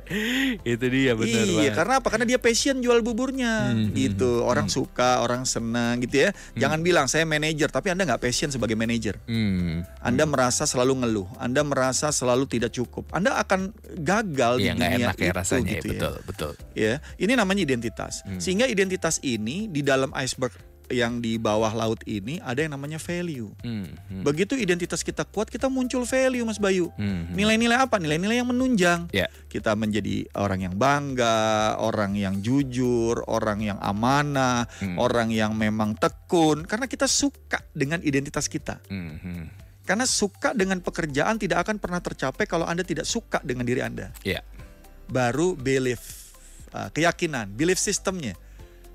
Itu 0.62 0.84
dia 0.86 1.12
benar 1.16 1.42
iya, 1.42 1.56
banget. 1.56 1.72
karena 1.72 1.94
apa? 1.98 2.08
Karena 2.12 2.26
dia 2.28 2.38
passion 2.38 2.76
jual 2.78 3.00
buburnya, 3.00 3.72
Hmm, 3.72 3.96
gitu. 3.96 4.44
Orang 4.44 4.68
suka, 4.68 5.24
orang 5.24 5.48
senang, 5.48 5.98
gitu 6.04 6.28
ya. 6.28 6.30
Jangan 6.54 6.84
bilang 6.84 7.06
saya 7.08 7.24
manajer, 7.24 7.72
tapi 7.72 7.88
anda 7.88 8.04
nggak 8.04 8.20
passion 8.20 8.52
sebagai 8.52 8.76
manajer. 8.76 9.16
Hmm. 9.24 9.82
Anda 9.98 10.28
merasa 10.28 10.68
selalu 10.68 11.02
ngeluh, 11.02 11.28
Anda 11.40 11.64
merasa 11.64 12.12
selalu 12.12 12.44
tidak 12.46 12.70
cukup. 12.70 13.08
Anda 13.10 13.40
akan 13.40 13.72
gagal 13.98 14.60
Iya 14.60 14.76
di 14.76 14.76
nggak 14.76 14.90
dunia 14.92 15.06
enak 15.08 15.16
ya 15.16 15.24
itu, 15.24 15.38
rasanya. 15.40 15.70
gitu 15.72 15.86
ya. 15.88 15.88
ya. 15.88 15.96
Betul, 15.96 16.14
betul. 16.28 16.52
Ya, 16.76 16.94
ini 17.16 17.32
namanya 17.32 17.62
identitas. 17.64 18.20
Hmm. 18.22 18.36
Sehingga 18.36 18.68
identitas 18.68 19.16
ini 19.22 19.64
di 19.66 19.80
dalam 19.80 20.12
iceberg 20.12 20.52
yang 20.92 21.18
di 21.18 21.40
bawah 21.40 21.72
laut 21.72 22.04
ini 22.04 22.36
ada 22.44 22.60
yang 22.60 22.76
namanya 22.76 23.00
value. 23.00 23.48
Hmm. 23.64 23.88
hmm, 23.88 24.22
Begitu 24.22 24.54
identitas 24.60 25.00
kita 25.00 25.24
kuat, 25.24 25.48
kita 25.48 25.72
muncul 25.72 26.04
value, 26.04 26.44
Mas 26.44 26.60
Bayu. 26.60 26.92
hmm, 26.94 27.32
hmm. 27.32 27.34
Nilai-nilai 27.34 27.78
apa? 27.80 27.96
Nilai-nilai 27.96 28.44
yang 28.44 28.48
menunjang. 28.52 29.08
Ya. 29.10 29.32
Kita 29.48 29.72
menjadi 29.72 30.28
orang 30.36 30.68
yang 30.68 30.74
bangga, 30.76 31.80
orang 31.80 32.12
yang 32.14 32.44
jujur, 32.44 33.24
orang 33.26 33.64
yang 33.64 33.78
amanah, 33.80 34.68
Hmm. 34.78 35.00
orang 35.00 35.32
yang 35.32 35.56
memang 35.56 35.96
tekun 35.96 36.68
karena 36.68 36.84
kita 36.84 37.08
suka 37.08 37.64
dengan 37.72 37.98
identitas 38.04 38.46
kita. 38.46 38.78
Hmm, 38.92 39.16
hmm. 39.16 39.44
Karena 39.82 40.06
suka 40.06 40.54
dengan 40.54 40.78
pekerjaan 40.78 41.40
tidak 41.40 41.66
akan 41.66 41.80
pernah 41.80 41.98
tercapai 41.98 42.46
kalau 42.46 42.68
Anda 42.68 42.86
tidak 42.86 43.08
suka 43.08 43.40
dengan 43.42 43.66
diri 43.66 43.82
Anda. 43.82 44.14
Ya. 44.22 44.44
Baru 45.10 45.58
belief, 45.58 46.30
uh, 46.70 46.86
keyakinan, 46.94 47.50
belief 47.52 47.82
sistemnya. 47.82 48.38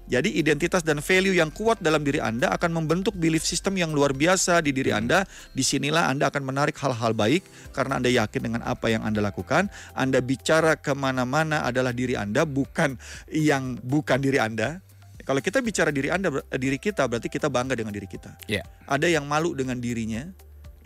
Jadi 0.08 0.40
identitas 0.40 0.88
dan 0.88 1.04
value 1.04 1.36
yang 1.36 1.52
kuat 1.52 1.84
dalam 1.84 2.00
diri 2.00 2.24
Anda 2.24 2.48
akan 2.56 2.72
membentuk 2.72 3.12
belief 3.20 3.44
system 3.44 3.76
yang 3.76 3.92
luar 3.92 4.16
biasa 4.16 4.64
di 4.64 4.72
diri 4.72 4.96
Anda. 4.96 5.28
Di 5.52 5.64
sinilah 5.68 6.08
Anda 6.08 6.32
akan 6.32 6.48
menarik 6.48 6.80
hal-hal 6.80 7.12
baik 7.12 7.44
karena 7.76 8.00
Anda 8.00 8.08
yakin 8.08 8.40
dengan 8.40 8.62
apa 8.64 8.88
yang 8.88 9.04
Anda 9.04 9.20
lakukan. 9.20 9.68
Anda 9.92 10.24
bicara 10.24 10.80
ke 10.80 10.96
mana-mana 10.96 11.68
adalah 11.68 11.92
diri 11.92 12.16
Anda, 12.16 12.48
bukan 12.48 12.96
yang 13.28 13.76
bukan 13.84 14.24
diri 14.24 14.40
Anda. 14.40 14.80
Kalau 15.28 15.44
kita 15.44 15.60
bicara 15.60 15.92
diri 15.92 16.08
Anda, 16.08 16.32
ber- 16.32 16.48
diri 16.56 16.80
kita 16.80 17.04
berarti 17.04 17.28
kita 17.28 17.52
bangga 17.52 17.76
dengan 17.76 17.92
diri 17.92 18.08
kita. 18.08 18.40
Ya. 18.48 18.64
Ada 18.88 19.12
yang 19.12 19.28
malu 19.28 19.52
dengan 19.52 19.76
dirinya, 19.76 20.24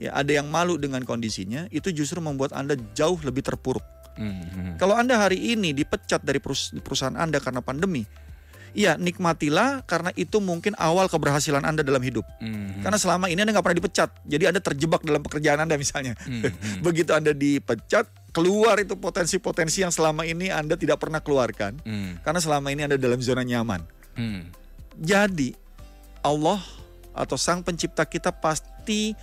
ya 0.02 0.18
ada 0.18 0.34
yang 0.34 0.50
malu 0.50 0.82
dengan 0.82 1.06
kondisinya. 1.06 1.70
Itu 1.70 1.94
justru 1.94 2.18
membuat 2.26 2.58
Anda 2.58 2.74
jauh 2.98 3.22
lebih 3.22 3.46
terpuruk. 3.46 3.86
Mhm. 4.18 4.82
Kalau 4.82 4.98
Anda 4.98 5.22
hari 5.22 5.54
ini 5.54 5.78
dipecat 5.78 6.26
dari 6.26 6.42
perus- 6.42 6.74
perusahaan 6.82 7.14
Anda 7.14 7.38
karena 7.38 7.62
pandemi, 7.62 8.02
iya 8.72 8.96
nikmatilah 8.96 9.84
karena 9.84 10.12
itu 10.16 10.40
mungkin 10.40 10.76
awal 10.80 11.12
keberhasilan 11.12 11.64
Anda 11.64 11.84
dalam 11.84 12.00
hidup. 12.02 12.24
Mhm. 12.40 12.84
Karena 12.84 12.98
selama 12.98 13.28
ini 13.28 13.44
Anda 13.44 13.52
nggak 13.56 13.66
pernah 13.66 13.80
dipecat, 13.84 14.10
jadi 14.24 14.44
Anda 14.52 14.62
terjebak 14.64 15.02
dalam 15.04 15.22
pekerjaan 15.24 15.60
Anda 15.64 15.76
misalnya. 15.76 16.16
Mhm. 16.24 16.82
Begitu 16.86 17.12
Anda 17.12 17.36
dipecat, 17.36 18.08
keluar 18.32 18.80
itu 18.80 18.96
potensi-potensi 18.96 19.84
yang 19.84 19.92
selama 19.92 20.24
ini 20.24 20.50
Anda 20.50 20.80
tidak 20.80 21.04
pernah 21.04 21.20
keluarkan. 21.20 21.84
Mhm. 21.84 22.24
Karena 22.24 22.40
selama 22.40 22.68
ini 22.72 22.88
Anda 22.88 22.98
dalam 22.98 23.20
zona 23.20 23.44
nyaman. 23.44 23.84
Mhm. 24.16 24.42
Jadi 25.02 25.56
Allah 26.22 26.60
atau 27.12 27.36
Sang 27.36 27.60
Pencipta 27.64 28.08
kita 28.08 28.32
pasti 28.32 29.16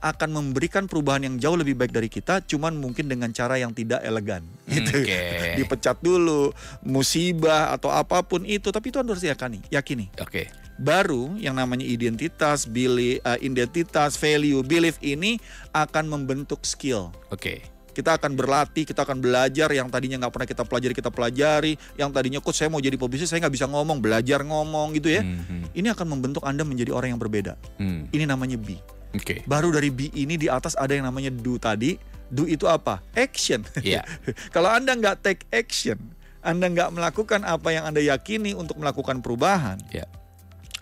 akan 0.00 0.28
memberikan 0.32 0.84
perubahan 0.86 1.24
yang 1.24 1.36
jauh 1.40 1.56
lebih 1.56 1.74
baik 1.76 1.92
dari 1.92 2.06
kita, 2.12 2.44
cuman 2.44 2.76
mungkin 2.76 3.08
dengan 3.08 3.32
cara 3.32 3.56
yang 3.56 3.72
tidak 3.72 4.04
elegan. 4.04 4.44
Gitu. 4.68 5.04
Oke. 5.04 5.22
Dipecat 5.58 5.98
dulu, 6.00 6.52
musibah 6.84 7.72
atau 7.72 7.88
apa 7.90 8.20
pun 8.22 8.44
itu, 8.44 8.68
tapi 8.68 8.92
itu 8.92 9.00
harus 9.00 9.24
yakini. 9.24 9.64
yakini. 9.72 10.06
Oke. 10.20 10.52
Baru 10.76 11.32
yang 11.40 11.56
namanya 11.56 11.88
identitas, 11.88 12.68
beli, 12.68 13.16
eh, 13.24 13.38
identitas, 13.40 14.20
value, 14.20 14.60
belief 14.60 15.00
ini 15.00 15.40
akan 15.72 16.04
membentuk 16.12 16.62
skill. 16.68 17.08
Oke. 17.32 17.64
Kita 17.96 18.20
akan 18.20 18.36
berlatih, 18.36 18.84
kita 18.84 19.08
akan 19.08 19.24
belajar 19.24 19.72
yang 19.72 19.88
tadinya 19.88 20.20
nggak 20.20 20.32
pernah 20.36 20.48
kita 20.52 20.68
pelajari, 20.68 20.92
kita 20.92 21.08
pelajari. 21.08 21.72
Yang 21.96 22.10
tadinya 22.12 22.40
coach 22.44 22.60
saya 22.60 22.68
mau 22.68 22.76
jadi 22.76 23.00
pebisnis, 23.00 23.32
saya 23.32 23.40
nggak 23.40 23.56
bisa 23.56 23.64
ngomong, 23.72 24.04
belajar 24.04 24.44
ngomong 24.44 24.92
gitu 25.00 25.16
ya. 25.16 25.24
Mhm. 25.24 25.72
Ini 25.72 25.96
akan 25.96 26.06
membentuk 26.12 26.44
Anda 26.44 26.60
menjadi 26.68 26.92
orang 26.92 27.16
yang 27.16 27.20
berbeda. 27.24 27.56
Mhm. 27.80 28.12
Ini 28.12 28.24
namanya 28.28 28.60
B. 28.60 28.76
Oke. 29.16 29.42
Baru 29.48 29.72
dari 29.72 29.88
B 29.88 30.12
ini 30.12 30.36
di 30.36 30.46
atas 30.46 30.76
ada 30.76 30.92
yang 30.92 31.08
namanya 31.08 31.32
do 31.32 31.56
tadi. 31.56 31.96
Do 32.26 32.44
itu 32.44 32.66
apa? 32.66 33.00
Action. 33.14 33.62
Iya. 33.80 34.02
Kalau 34.54 34.68
Anda 34.70 34.94
nggak 34.98 35.22
take 35.22 35.42
action, 35.54 35.98
Anda 36.42 36.68
nggak 36.68 36.90
melakukan 36.94 37.42
apa 37.46 37.72
yang 37.72 37.86
Anda 37.86 38.02
yakini 38.02 38.52
untuk 38.52 38.78
melakukan 38.78 39.22
perubahan, 39.22 39.78
Iya. 39.90 40.06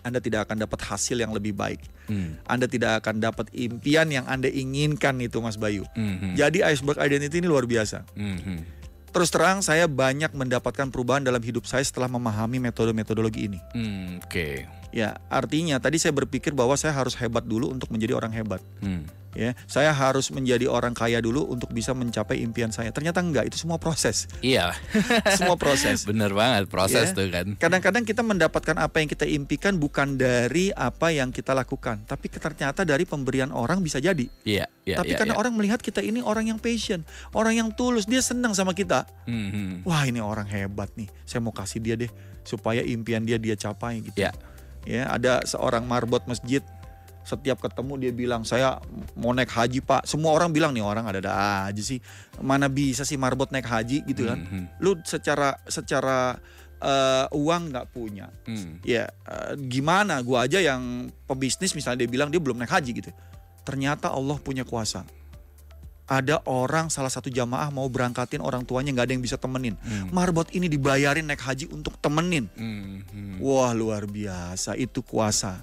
Anda 0.05 0.21
tidak 0.21 0.45
akan 0.45 0.61
dapat 0.61 0.85
hasil 0.85 1.17
yang 1.17 1.33
lebih 1.33 1.57
baik. 1.57 1.81
Mhm. 2.05 2.45
Anda 2.45 2.69
tidak 2.69 3.01
akan 3.01 3.17
dapat 3.17 3.49
impian 3.57 4.05
yang 4.13 4.29
Anda 4.29 4.53
inginkan 4.53 5.17
itu 5.17 5.41
Mas 5.41 5.57
Bayu. 5.57 5.81
Mhm. 5.97 6.37
Jadi 6.37 6.61
iceberg 6.61 7.01
identity 7.01 7.41
ini 7.41 7.49
luar 7.49 7.65
biasa. 7.65 8.05
Mhm. 8.13 8.85
Terus 9.09 9.31
terang 9.31 9.63
saya 9.63 9.87
banyak 9.87 10.35
mendapatkan 10.35 10.91
perubahan 10.91 11.23
dalam 11.23 11.39
hidup 11.39 11.63
saya 11.63 11.81
setelah 11.87 12.11
memahami 12.11 12.59
metode-metodologi 12.59 13.47
ini. 13.47 13.59
Hmm, 13.71 14.19
Oke. 14.19 14.67
Ya, 14.95 15.19
artinya 15.27 15.75
tadi 15.75 15.99
saya 15.99 16.15
berpikir 16.15 16.55
bahwa 16.55 16.71
saya 16.79 16.95
harus 16.95 17.19
hebat 17.19 17.43
dulu 17.43 17.67
untuk 17.67 17.91
menjadi 17.91 18.15
orang 18.15 18.31
hebat. 18.31 18.63
Hmm. 18.79 19.03
Ya, 19.35 19.51
saya 19.67 19.91
harus 19.91 20.31
menjadi 20.31 20.71
orang 20.71 20.95
kaya 20.95 21.19
dulu 21.19 21.43
untuk 21.51 21.67
bisa 21.75 21.91
mencapai 21.91 22.39
impian 22.39 22.71
saya. 22.71 22.95
Ternyata 22.95 23.19
enggak, 23.19 23.51
itu 23.51 23.59
semua 23.59 23.75
proses. 23.75 24.31
Iya. 24.39 24.71
Semua 25.35 25.59
proses. 25.59 26.07
Bener 26.07 26.31
banget 26.31 26.71
proses 26.71 27.11
Ya. 27.11 27.17
tuh 27.19 27.27
kan. 27.27 27.59
Kadang-kadang 27.59 28.07
kita 28.07 28.23
mendapatkan 28.23 28.79
apa 28.79 29.03
yang 29.03 29.11
kita 29.11 29.27
impikan 29.27 29.75
bukan 29.75 30.15
dari 30.15 30.71
apa 30.71 31.11
yang 31.11 31.35
kita 31.35 31.51
lakukan, 31.51 32.07
tapi 32.07 32.31
ternyata 32.31 32.87
dari 32.87 33.03
pemberian 33.03 33.51
orang 33.51 33.83
bisa 33.83 33.99
jadi. 33.99 34.23
Iya. 34.47 34.71
Iya. 34.87 35.01
tapi 35.03 35.11
iya, 35.11 35.19
karena 35.19 35.35
iya. 35.35 35.41
orang 35.43 35.53
melihat 35.59 35.83
kita 35.83 35.99
ini 35.99 36.23
orang 36.23 36.55
yang 36.55 36.59
passion, 36.61 37.03
orang 37.35 37.59
yang 37.59 37.67
tulus, 37.75 38.07
dia 38.07 38.23
senang 38.23 38.55
sama 38.55 38.71
kita. 38.71 39.03
Mhm. 39.27 39.83
Wah, 39.83 40.07
ini 40.07 40.23
orang 40.23 40.47
hebat 40.47 40.87
nih. 40.95 41.11
Saya 41.27 41.43
mau 41.43 41.51
kasih 41.51 41.83
dia 41.83 41.99
deh 41.99 42.07
supaya 42.47 42.79
impian 42.85 43.25
dia 43.27 43.35
dia 43.35 43.59
capai 43.59 43.99
gitu. 43.99 44.15
Iya. 44.15 44.31
Ya, 44.85 45.09
ada 45.09 45.41
seorang 45.43 45.83
marbot 45.89 46.21
masjid. 46.29 46.61
Setiap 47.25 47.57
ketemu 47.57 47.97
dia 47.97 48.11
bilang 48.13 48.45
saya 48.45 48.77
mau 49.17 49.33
naik 49.33 49.49
haji 49.49 49.81
pak. 49.81 50.05
Semua 50.05 50.37
orang 50.37 50.53
bilang 50.53 50.77
nih 50.77 50.85
orang 50.85 51.09
ada 51.09 51.19
ada 51.25 51.33
aja 51.65 51.81
sih. 51.81 51.97
Mana 52.37 52.69
bisa 52.69 53.01
sih 53.01 53.17
marbot 53.17 53.49
naik 53.49 53.65
haji? 53.65 54.05
Gitu 54.05 54.29
kan. 54.29 54.45
Mhm. 54.45 54.65
lu 54.77 54.93
secara 55.01 55.57
secara 55.65 56.37
eh, 56.77 57.25
uang 57.33 57.73
nggak 57.73 57.89
punya. 57.89 58.29
Hmm. 58.45 58.77
ya 58.85 59.09
eh, 59.09 59.57
gimana? 59.57 60.21
Gua 60.21 60.45
aja 60.45 60.61
yang 60.61 61.09
pebisnis 61.25 61.73
misalnya 61.73 62.05
dia 62.05 62.09
bilang 62.13 62.29
dia 62.29 62.37
belum 62.37 62.61
naik 62.61 62.69
haji 62.69 62.91
gitu. 62.93 63.09
Ternyata 63.65 64.13
Allah 64.13 64.37
punya 64.37 64.61
kuasa 64.61 65.01
ada 66.05 66.37
orang 66.45 66.87
salah 66.87 67.09
satu 67.09 67.27
jamaah 67.27 67.73
mau 67.73 67.89
berangkatin 67.89 68.37
orang 68.37 68.61
tuanya 68.61 68.93
nggak 68.93 69.05
ada 69.09 69.13
yang 69.17 69.25
bisa 69.25 69.35
temenin 69.35 69.73
Hmm. 69.81 70.13
marbot 70.13 70.45
ini 70.53 70.69
dibayarin 70.69 71.25
naik 71.25 71.41
haji 71.41 71.65
untuk 71.69 71.97
temenin 71.97 72.45
Mhm. 72.55 73.41
Wah 73.41 73.73
luar 73.73 74.05
biasa 74.05 74.73
itu 74.75 75.01
kuasa 75.01 75.59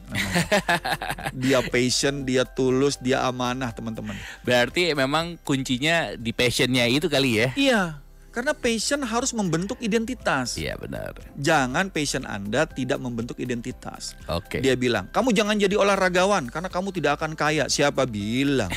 dia 1.33 1.65
passion, 1.65 2.23
dia 2.23 2.45
tulus, 2.45 3.01
dia 3.01 3.25
amanah 3.25 3.73
teman-teman. 3.73 4.13
Berarti 4.43 4.93
memang 4.93 5.41
kuncinya 5.41 6.13
di 6.15 6.31
passionnya 6.31 6.85
itu 6.85 7.09
kali 7.09 7.41
ya? 7.41 7.49
Iya, 7.57 7.83
karena 8.33 8.57
passion 8.57 9.05
harus 9.05 9.37
membentuk 9.37 9.77
identitas. 9.85 10.57
Iya 10.57 10.81
benar. 10.81 11.12
Jangan 11.37 11.92
passion 11.92 12.25
Anda 12.25 12.64
tidak 12.64 12.99
membentuk 12.99 13.37
identitas. 13.38 14.16
Oke. 14.27 14.64
Dia 14.64 14.73
bilang, 14.73 15.12
kamu 15.12 15.37
jangan 15.37 15.61
jadi 15.61 15.77
olahragawan 15.77 16.49
karena 16.49 16.73
kamu 16.73 16.97
tidak 16.97 17.21
akan 17.21 17.37
kaya. 17.37 17.68
Siapa 17.68 18.09
bilang? 18.09 18.73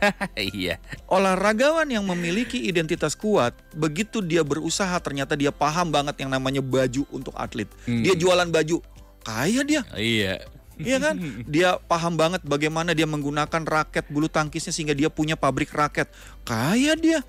iya. 0.36 0.76
Olahragawan 1.08 1.88
yang 1.88 2.04
memiliki 2.04 2.68
identitas 2.68 3.16
kuat, 3.16 3.56
begitu 3.72 4.20
dia 4.20 4.44
berusaha 4.44 4.94
ternyata 5.00 5.32
dia 5.34 5.50
paham 5.50 5.88
banget 5.88 6.20
yang 6.20 6.28
namanya 6.28 6.60
baju 6.60 7.08
untuk 7.08 7.32
atlet. 7.40 7.66
Hmm. 7.88 8.04
Dia 8.04 8.12
jualan 8.12 8.52
baju, 8.52 8.84
kaya 9.24 9.64
dia. 9.64 9.82
Iya. 9.96 10.57
Iya 10.78 10.98
kan? 11.02 11.14
Dia 11.44 11.78
paham 11.82 12.14
banget 12.14 12.42
bagaimana 12.46 12.94
dia 12.94 13.04
menggunakan 13.04 13.62
raket 13.66 14.06
bulu 14.06 14.30
tangkisnya 14.30 14.70
sehingga 14.70 14.94
dia 14.94 15.10
punya 15.10 15.34
pabrik 15.34 15.74
raket. 15.74 16.06
Kaya 16.46 16.94
dia. 16.94 17.20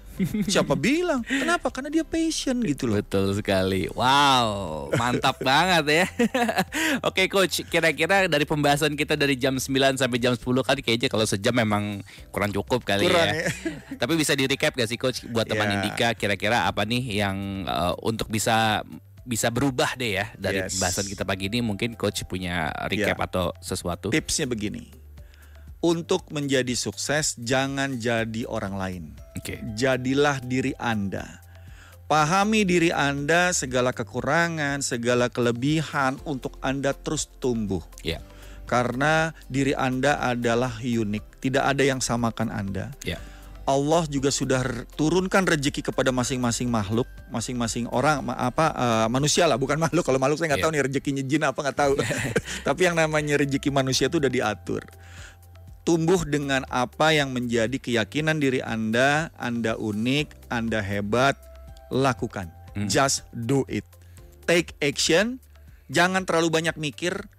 Siapa 0.48 0.76
bilang? 0.76 1.24
Kenapa? 1.24 1.72
Karena 1.72 1.88
dia 1.88 2.04
passion 2.04 2.60
gitu 2.64 2.92
loh. 2.92 3.00
Betul 3.00 3.36
sekali. 3.36 3.88
Wow, 3.92 4.92
mantap 4.96 5.40
banget 5.48 6.04
ya. 6.04 6.06
Oke 7.08 7.32
coach, 7.32 7.64
kira-kira 7.68 8.28
dari 8.28 8.44
pembahasan 8.44 8.94
kita 8.96 9.16
dari 9.16 9.40
jam 9.40 9.56
9 9.56 9.96
sampai 9.96 10.20
jam 10.20 10.36
10 10.36 10.44
kan 10.64 10.78
kayaknya 10.80 11.08
kalau 11.08 11.24
sejam 11.24 11.56
memang 11.56 12.04
kurang 12.30 12.52
cukup 12.52 12.84
kali 12.84 13.08
Kurang 13.08 13.32
ya. 13.32 13.48
ya. 13.48 13.48
Tapi 13.96 14.14
bisa 14.20 14.36
di 14.36 14.44
recap 14.44 14.76
gak 14.76 14.90
sih 14.92 15.00
coach 15.00 15.24
buat 15.32 15.48
teman 15.48 15.68
Ya. 15.70 15.76
Indika 15.80 16.18
kira-kira 16.18 16.66
apa 16.66 16.82
nih 16.82 17.22
yang 17.22 17.38
eh, 17.64 17.94
untuk 18.02 18.28
bisa 18.28 18.82
bisa 19.30 19.54
berubah 19.54 19.94
deh 19.94 20.18
ya 20.18 20.34
dari 20.34 20.66
Yes. 20.66 20.74
pembahasan 20.82 21.06
kita 21.06 21.22
pagi 21.22 21.54
ini 21.54 21.62
mungkin 21.62 21.94
coach 21.94 22.26
punya 22.26 22.74
recap 22.90 23.14
Ya. 23.22 23.26
atau 23.30 23.54
sesuatu. 23.62 24.10
Tipsnya 24.10 24.50
begini. 24.50 24.90
Untuk 25.80 26.34
menjadi 26.34 26.74
sukses 26.74 27.38
jangan 27.38 28.02
jadi 28.02 28.44
orang 28.50 28.74
lain. 28.76 29.04
Oke. 29.38 29.62
Jadilah 29.78 30.42
diri 30.42 30.74
Anda. 30.76 31.46
Pahami 32.10 32.66
diri 32.66 32.90
Anda, 32.90 33.54
segala 33.54 33.94
kekurangan, 33.94 34.82
segala 34.82 35.30
kelebihan 35.30 36.18
untuk 36.26 36.58
Anda 36.66 36.98
terus 36.98 37.30
tumbuh. 37.38 37.86
Ya. 38.02 38.18
Karena 38.66 39.32
diri 39.46 39.78
Anda 39.78 40.18
adalah 40.18 40.82
unik, 40.82 41.38
tidak 41.38 41.70
ada 41.70 41.84
yang 41.86 42.02
samakan 42.02 42.50
Anda. 42.50 42.92
Ya. 43.06 43.22
Allah 43.70 44.10
juga 44.10 44.34
sudah 44.34 44.66
turunkan 44.98 45.46
rezeki 45.46 45.94
kepada 45.94 46.10
masing-masing 46.10 46.74
makhluk, 46.74 47.06
masing-masing 47.30 47.86
orang 47.94 48.26
ma- 48.26 48.34
apa 48.34 48.74
eh, 48.74 49.08
manusia 49.14 49.46
lah, 49.46 49.62
bukan 49.62 49.78
makhluk. 49.86 50.02
Kalau 50.02 50.18
makhluk 50.18 50.42
saya 50.42 50.50
nggak 50.50 50.58
Iya. 50.58 50.66
tahu 50.66 50.74
nih 50.74 50.84
rezekinya 50.90 51.22
jin 51.22 51.44
apa 51.46 51.60
nggak 51.62 51.78
tahu. 51.78 51.94
Tapi 52.68 52.82
yang 52.82 52.98
namanya 52.98 53.38
rezeki 53.38 53.70
manusia 53.70 54.10
itu 54.10 54.18
udah 54.18 54.34
diatur. 54.34 54.82
Tumbuh 55.86 56.26
dengan 56.26 56.66
apa 56.74 57.14
yang 57.14 57.30
menjadi 57.30 57.78
keyakinan 57.78 58.42
diri 58.42 58.60
Anda, 58.60 59.30
Anda 59.38 59.78
unik, 59.78 60.50
Anda 60.50 60.82
hebat, 60.82 61.38
lakukan. 61.94 62.50
Hmm. 62.74 62.90
Just 62.90 63.30
do 63.32 63.70
it. 63.70 63.86
Take 64.50 64.74
action, 64.82 65.38
jangan 65.94 66.26
terlalu 66.26 66.50
banyak 66.50 66.74
mikir 66.74 67.30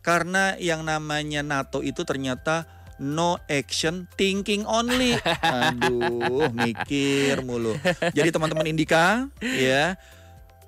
karena 0.00 0.56
yang 0.56 0.84
namanya 0.84 1.40
NATO 1.40 1.80
itu 1.80 2.04
ternyata 2.04 2.64
no 3.00 3.38
action 3.48 4.10
thinking 4.18 4.66
only. 4.66 5.16
Aduh, 5.42 6.50
mikir 6.52 7.40
mulu. 7.46 7.74
Jadi 8.12 8.28
teman-teman 8.34 8.66
Indika, 8.68 9.26
ya, 9.40 9.96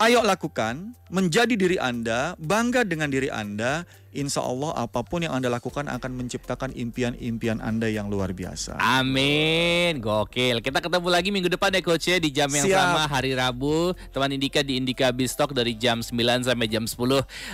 ayo 0.00 0.24
lakukan, 0.24 0.96
menjadi 1.12 1.54
diri 1.54 1.76
Anda, 1.76 2.34
bangga 2.40 2.86
dengan 2.88 3.12
diri 3.12 3.28
Anda, 3.28 3.84
insya 4.10 4.42
Allah 4.42 4.74
apa 4.74 5.06
pun 5.06 5.22
yang 5.22 5.34
Anda 5.34 5.46
lakukan 5.50 5.86
akan 5.86 6.10
menciptakan 6.18 6.74
impian-impian 6.74 7.62
Anda 7.62 7.86
yang 7.86 8.10
luar 8.10 8.34
biasa. 8.34 8.78
Amin, 8.78 10.02
gokil. 10.02 10.58
Kita 10.62 10.82
ketemu 10.82 11.08
lagi 11.08 11.30
minggu 11.30 11.50
depan 11.50 11.70
ya 11.74 11.82
coach 11.82 12.10
ya 12.10 12.18
di 12.18 12.30
jam 12.34 12.50
yang 12.50 12.66
Siap. 12.66 12.78
sama 12.78 13.02
hari 13.06 13.32
Rabu. 13.34 13.94
Teman 14.10 14.34
Indika 14.34 14.66
di 14.66 14.78
Indika 14.78 15.14
Bistok 15.14 15.54
dari 15.54 15.78
jam 15.78 16.02
9 16.02 16.46
sampai 16.46 16.66
jam 16.66 16.84
10. 16.84 16.98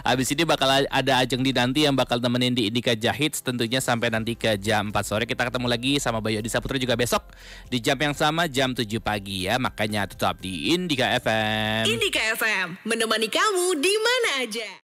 Habis 0.02 0.28
ini 0.32 0.42
bakal 0.48 0.88
ada 0.88 1.12
Ajeng 1.20 1.44
di 1.44 1.52
nanti 1.52 1.84
yang 1.84 1.96
bakal 1.96 2.20
temenin 2.20 2.56
di 2.56 2.68
Indika 2.68 2.96
Jahits 2.96 3.44
tentunya 3.44 3.80
sampai 3.80 4.08
nanti 4.08 4.32
ke 4.36 4.56
jam 4.56 4.88
4 4.90 4.96
sore. 5.04 5.24
Kita 5.28 5.48
ketemu 5.48 5.66
lagi 5.68 5.92
sama 6.00 6.24
Bayu 6.24 6.40
Adi 6.40 6.48
Saputra 6.48 6.80
juga 6.80 6.96
besok 6.96 7.24
di 7.68 7.78
jam 7.80 7.96
yang 8.00 8.16
sama 8.16 8.48
jam 8.48 8.72
7 8.72 8.86
pagi 9.00 9.48
ya. 9.48 9.60
Makanya 9.60 10.08
tetap 10.08 10.40
di 10.40 10.72
Indika 10.72 11.12
FM. 11.20 11.84
Indika 11.88 12.20
FM, 12.36 12.80
menemani 12.88 13.28
kamu 13.28 13.66
di 13.78 13.94
mana 14.00 14.30
aja. 14.44 14.68